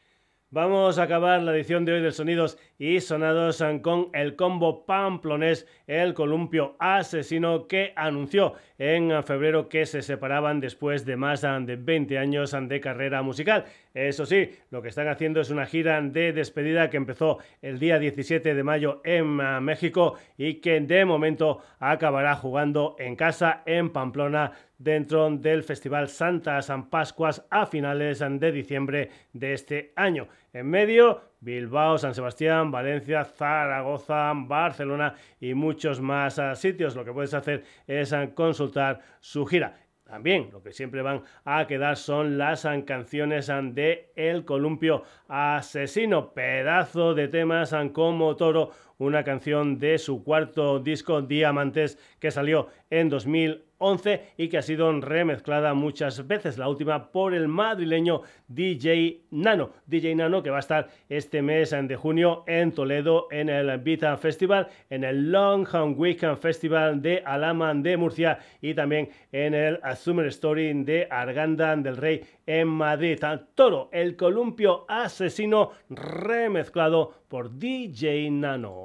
Vamos 0.49 0.99
a 0.99 1.03
acabar 1.03 1.43
la 1.43 1.55
edición 1.55 1.85
de 1.85 1.93
hoy 1.93 2.01
de 2.01 2.13
Sonidos 2.13 2.57
y 2.79 2.99
Sonados 3.01 3.63
con 3.83 4.09
el 4.15 4.37
combo 4.37 4.87
pamplonés, 4.87 5.67
el 5.87 6.15
columpio 6.15 6.77
asesino 6.79 7.67
que 7.67 7.93
anunció 7.97 8.55
en 8.79 9.23
febrero 9.23 9.69
que 9.69 9.87
se 9.87 10.03
separaban 10.03 10.61
después 10.61 11.05
de 11.05 11.17
más 11.17 11.43
de 11.43 11.77
20 11.77 12.19
años 12.19 12.57
de 12.61 12.81
carrera 12.81 13.23
musical. 13.23 13.65
Eso 13.95 14.27
sí, 14.27 14.51
lo 14.71 14.83
que 14.83 14.89
están 14.89 15.09
haciendo 15.09 15.41
es 15.41 15.51
una 15.51 15.67
gira 15.67 16.01
de 16.01 16.33
despedida 16.33 16.91
que 16.91 16.97
empezó 16.97 17.39
el 17.61 17.79
día 17.79 17.99
17 17.99 18.55
de 18.55 18.63
mayo 18.63 19.01
en 19.05 19.27
México 19.63 20.15
y 20.39 20.55
que 20.55 20.81
de 20.81 21.05
momento 21.05 21.61
acabará 21.79 22.35
jugando 22.37 22.97
en 22.99 23.17
casa 23.17 23.63
en 23.67 23.91
Pamplona 23.91 24.53
dentro 24.79 25.31
del 25.31 25.63
Festival 25.63 26.09
Santa 26.09 26.61
San 26.63 26.91
Pascuas 26.91 27.47
a 27.51 27.67
finales 27.67 28.19
de 28.21 28.53
diciembre 28.53 29.11
de 29.33 29.53
este 29.53 29.93
año. 29.95 30.27
En 30.53 30.69
medio, 30.69 31.21
Bilbao, 31.41 31.99
San 31.99 32.15
Sebastián, 32.15 32.71
Valencia, 32.71 33.25
Zaragoza, 33.25 34.33
Barcelona 34.35 35.15
y 35.41 35.55
muchos 35.73 36.03
más 36.03 36.39
ah, 36.39 36.55
sitios. 36.55 36.95
Lo 36.95 37.03
que 37.03 37.13
puedes 37.13 37.33
hacer 37.33 37.65
es 37.87 38.13
ah, 38.13 38.35
consultar 38.35 39.01
su 39.21 39.47
gira. 39.47 39.79
También 40.05 40.51
lo 40.53 40.63
que 40.63 40.73
siempre 40.73 41.01
van 41.01 41.23
a 41.47 41.67
quedar 41.67 41.97
son 41.97 42.37
las 42.37 42.67
ah, 42.67 42.79
canciones 42.85 43.47
de 43.47 44.13
El 44.15 44.45
Columpio 44.45 45.05
Asesino, 45.29 46.35
pedazo 46.35 47.15
de 47.15 47.29
temas 47.29 47.75
como 47.95 48.37
Toro, 48.37 48.73
una 48.99 49.25
canción 49.25 49.79
de 49.79 49.97
su 49.97 50.23
cuarto 50.23 50.79
disco 50.79 51.23
Diamantes 51.23 51.99
que 52.19 52.31
salió 52.31 52.69
en 52.91 53.09
2000 53.09 53.65
11 53.83 54.35
y 54.39 54.49
que 54.49 54.59
ha 54.59 54.63
sido 54.63 54.91
remezclada 55.01 55.75
muchas 55.75 56.27
veces, 56.27 56.57
la 56.57 56.69
última 56.69 57.11
por 57.11 57.35
el 57.35 57.49
madrileño 57.49 58.23
DJ 58.49 59.25
Nano. 59.33 59.71
DJ 59.87 60.15
Nano 60.15 60.43
que 60.43 60.51
va 60.51 60.59
a 60.59 60.61
estar 60.61 60.89
este 61.09 61.43
mes 61.43 61.71
de 61.71 61.97
junio 61.97 62.45
en 62.47 62.73
Toledo 62.73 63.27
en 63.31 63.49
el 63.49 63.77
Vita 63.79 64.17
Festival, 64.17 64.69
en 64.89 65.05
el 65.05 65.33
Long 65.33 65.67
Weekend 65.99 66.39
Festival 66.39 67.03
de 67.03 67.23
Alama 67.27 67.75
de 67.75 67.97
Murcia 67.97 68.39
y 68.61 68.75
también 68.75 69.09
en 69.33 69.55
el 69.55 69.81
Summer 69.97 70.27
Story 70.27 70.73
de 70.85 71.09
Arganda 71.11 71.75
del 71.77 71.97
Rey 71.97 72.23
en 72.47 72.69
Madrid. 72.69 73.19
Toro, 73.55 73.89
el 73.93 74.17
columpio 74.17 74.85
asesino 74.89 75.73
remezclado 75.91 77.13
por 77.29 77.59
DJ 77.59 78.31
Nano. 78.31 78.85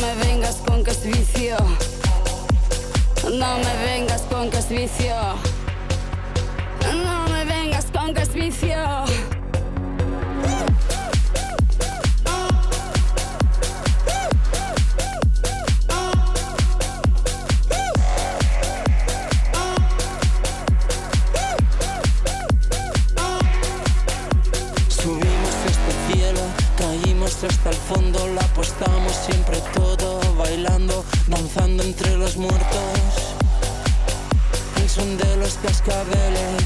No 0.00 0.06
me 0.06 0.14
vengas 0.26 0.56
con 0.64 0.84
que 0.84 0.92
es. 0.92 0.98
No 3.24 3.58
me 3.58 3.84
vengas 3.84 4.22
con 4.22 4.48
que 4.48 4.58
es 4.58 4.68
vicio. 4.68 5.14
No 7.02 7.26
me 7.28 7.44
vengas 7.44 7.86
con 7.90 8.14
que 8.14 8.22
es. 8.22 9.37
Hasta 27.44 27.70
el 27.70 27.76
fondo, 27.76 28.26
la 28.34 28.40
apostamos 28.40 29.12
siempre 29.12 29.62
todo, 29.72 30.20
bailando, 30.36 31.04
danzando 31.28 31.84
entre 31.84 32.16
los 32.16 32.36
muertos, 32.36 33.36
el 34.76 34.88
son 34.88 35.16
de 35.16 35.36
los 35.36 35.54
cascabeles. 35.54 36.62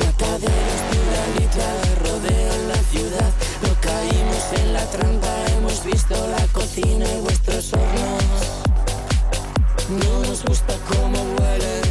Mataderos 0.00 0.80
de 1.54 1.94
rodean 2.08 2.68
la 2.68 2.82
ciudad, 2.90 3.30
no 3.62 3.80
caímos 3.80 4.44
en 4.62 4.72
la 4.72 4.84
trampa, 4.86 5.44
hemos 5.58 5.84
visto 5.84 6.14
la 6.28 6.46
cocina 6.52 7.04
y 7.12 7.20
vuestros 7.20 7.72
hornos. 7.74 8.32
No 9.90 10.28
nos 10.28 10.44
gusta 10.44 10.74
cómo 10.88 11.18
huelen 11.18 11.87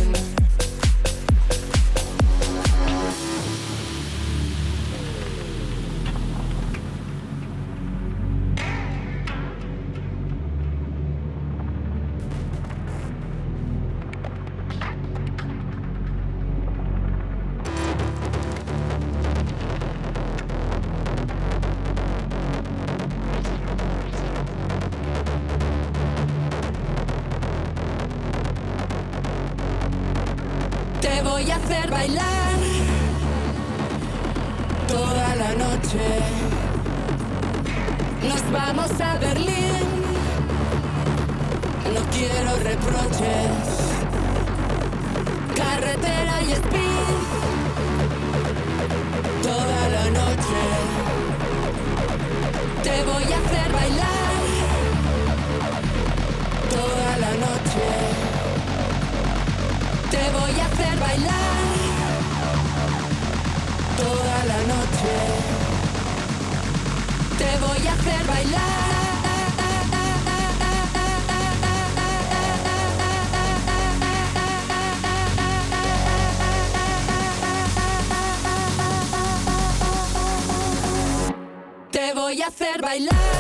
hacer 82.58 82.82
bailar. 82.82 83.37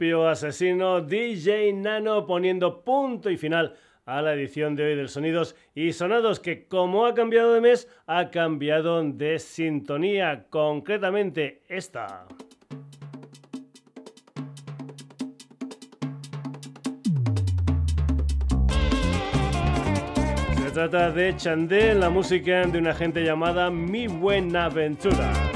Asesino 0.00 1.02
DJ 1.02 1.74
Nano 1.74 2.26
poniendo 2.26 2.82
punto 2.82 3.28
y 3.28 3.36
final 3.36 3.74
a 4.06 4.22
la 4.22 4.32
edición 4.32 4.74
de 4.74 4.84
hoy 4.84 4.96
del 4.96 5.10
Sonidos 5.10 5.54
y 5.74 5.92
Sonados 5.92 6.40
que 6.40 6.66
como 6.66 7.04
ha 7.04 7.14
cambiado 7.14 7.52
de 7.52 7.60
mes 7.60 7.86
ha 8.06 8.30
cambiado 8.30 9.02
de 9.02 9.38
sintonía, 9.38 10.46
concretamente 10.48 11.62
esta. 11.68 12.26
Se 20.64 20.70
trata 20.72 21.10
de 21.10 21.36
Chandé, 21.36 21.94
la 21.94 22.08
música 22.08 22.64
de 22.64 22.78
una 22.78 22.94
gente 22.94 23.22
llamada 23.22 23.70
Mi 23.70 24.06
Buena 24.06 24.64
Aventura. 24.64 25.49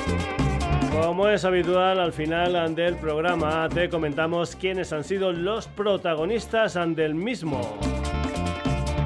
Como 0.95 1.29
es 1.29 1.45
habitual, 1.45 1.99
al 1.99 2.13
final 2.13 2.75
del 2.75 2.95
programa 2.95 3.69
te 3.69 3.89
comentamos 3.89 4.55
quiénes 4.55 4.93
han 4.93 5.03
sido 5.03 5.33
los 5.33 5.67
protagonistas 5.67 6.79
del 6.95 7.17
mismo. 7.17 7.61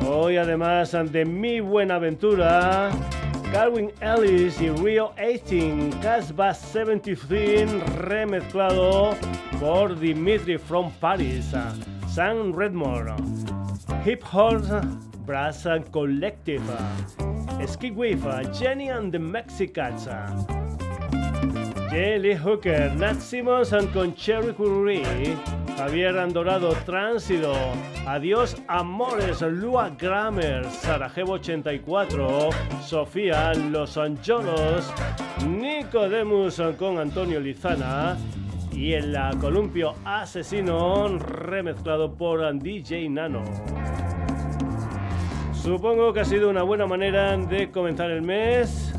Hoy, 0.07 0.37
además 0.37 0.95
de 1.11 1.25
Mi 1.25 1.61
Buena 1.61 1.95
Aventura, 1.95 2.91
Calvin 3.53 3.91
Ellis 4.03 4.61
y 4.61 4.69
Rio 4.69 5.15
18, 5.17 5.99
Casbah 6.03 6.53
73, 6.53 7.71
remezclado 7.97 9.17
por 9.59 9.99
Dimitri 9.99 10.59
from 10.59 10.93
Paris, 11.01 11.55
Sam 12.07 12.53
Redmore, 12.55 13.15
Hip 14.05 14.23
Hop 14.33 14.63
Brass 15.25 15.67
Collective, 15.91 16.63
Ski 17.67 17.91
Jenny 18.53 18.91
and 18.91 19.11
the 19.11 19.19
Mexicans. 19.19 20.07
Jelly 21.91 22.35
Hooker, 22.35 22.95
Nat 22.97 23.19
Simmons 23.19 23.75
con 23.95 24.15
Cherry 24.15 24.53
Curry, 24.53 25.03
Javier 25.79 26.19
Andorado, 26.19 26.75
Tránsito, 26.85 27.55
Adiós 28.07 28.57
Amores, 28.69 29.41
Lua 29.41 29.89
Grammer, 29.99 30.67
Sarajevo 30.67 31.33
84, 31.33 32.51
Sofía, 32.85 33.55
Los 33.55 33.97
Ancholos, 33.97 34.93
Nicodemus 35.49 36.61
con 36.79 36.99
Antonio 36.99 37.41
Lizana 37.41 38.19
y 38.71 38.93
el 38.93 39.17
Columpio 39.41 39.95
Asesino 40.05 41.17
remezclado 41.19 42.13
por 42.13 42.59
DJ 42.59 43.09
Nano. 43.09 43.43
Supongo 45.53 46.13
que 46.13 46.21
ha 46.21 46.25
sido 46.25 46.51
una 46.51 46.63
buena 46.63 46.87
manera 46.87 47.35
de 47.37 47.71
comenzar 47.71 48.11
el 48.11 48.23
mes 48.23 48.98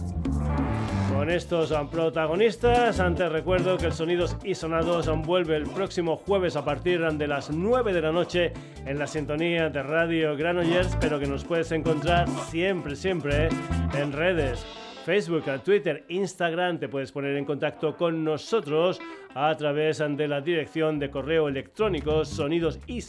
con 1.29 1.35
estos 1.35 1.71
protagonistas. 1.91 2.99
Antes 2.99 3.31
recuerdo 3.31 3.77
que 3.77 3.85
el 3.85 3.93
Sonidos 3.93 4.35
y 4.43 4.55
Sonados 4.55 5.07
vuelve 5.21 5.57
el 5.57 5.65
próximo 5.65 6.17
jueves 6.17 6.55
a 6.55 6.65
partir 6.65 7.07
de 7.07 7.27
las 7.27 7.51
9 7.51 7.93
de 7.93 8.01
la 8.01 8.11
noche 8.11 8.51
en 8.87 8.97
la 8.97 9.05
sintonía 9.05 9.69
de 9.69 9.83
Radio 9.83 10.35
Granollers, 10.35 10.97
pero 10.99 11.19
que 11.19 11.27
nos 11.27 11.43
puedes 11.43 11.71
encontrar 11.71 12.27
siempre, 12.49 12.95
siempre 12.95 13.49
en 13.93 14.11
redes 14.11 14.65
Facebook, 15.09 15.45
Twitter, 15.63 16.05
Instagram. 16.07 16.77
Te 16.77 16.87
puedes 16.87 17.11
poner 17.11 17.35
en 17.35 17.43
contacto 17.43 17.97
con 17.97 18.23
nosotros 18.23 19.01
a 19.33 19.55
través 19.55 19.97
de 19.97 20.27
la 20.27 20.39
dirección 20.41 20.99
de 20.99 21.09
correo 21.09 21.47
electrónico 21.47 22.23
sonidos 22.25 22.77
y 22.85 23.01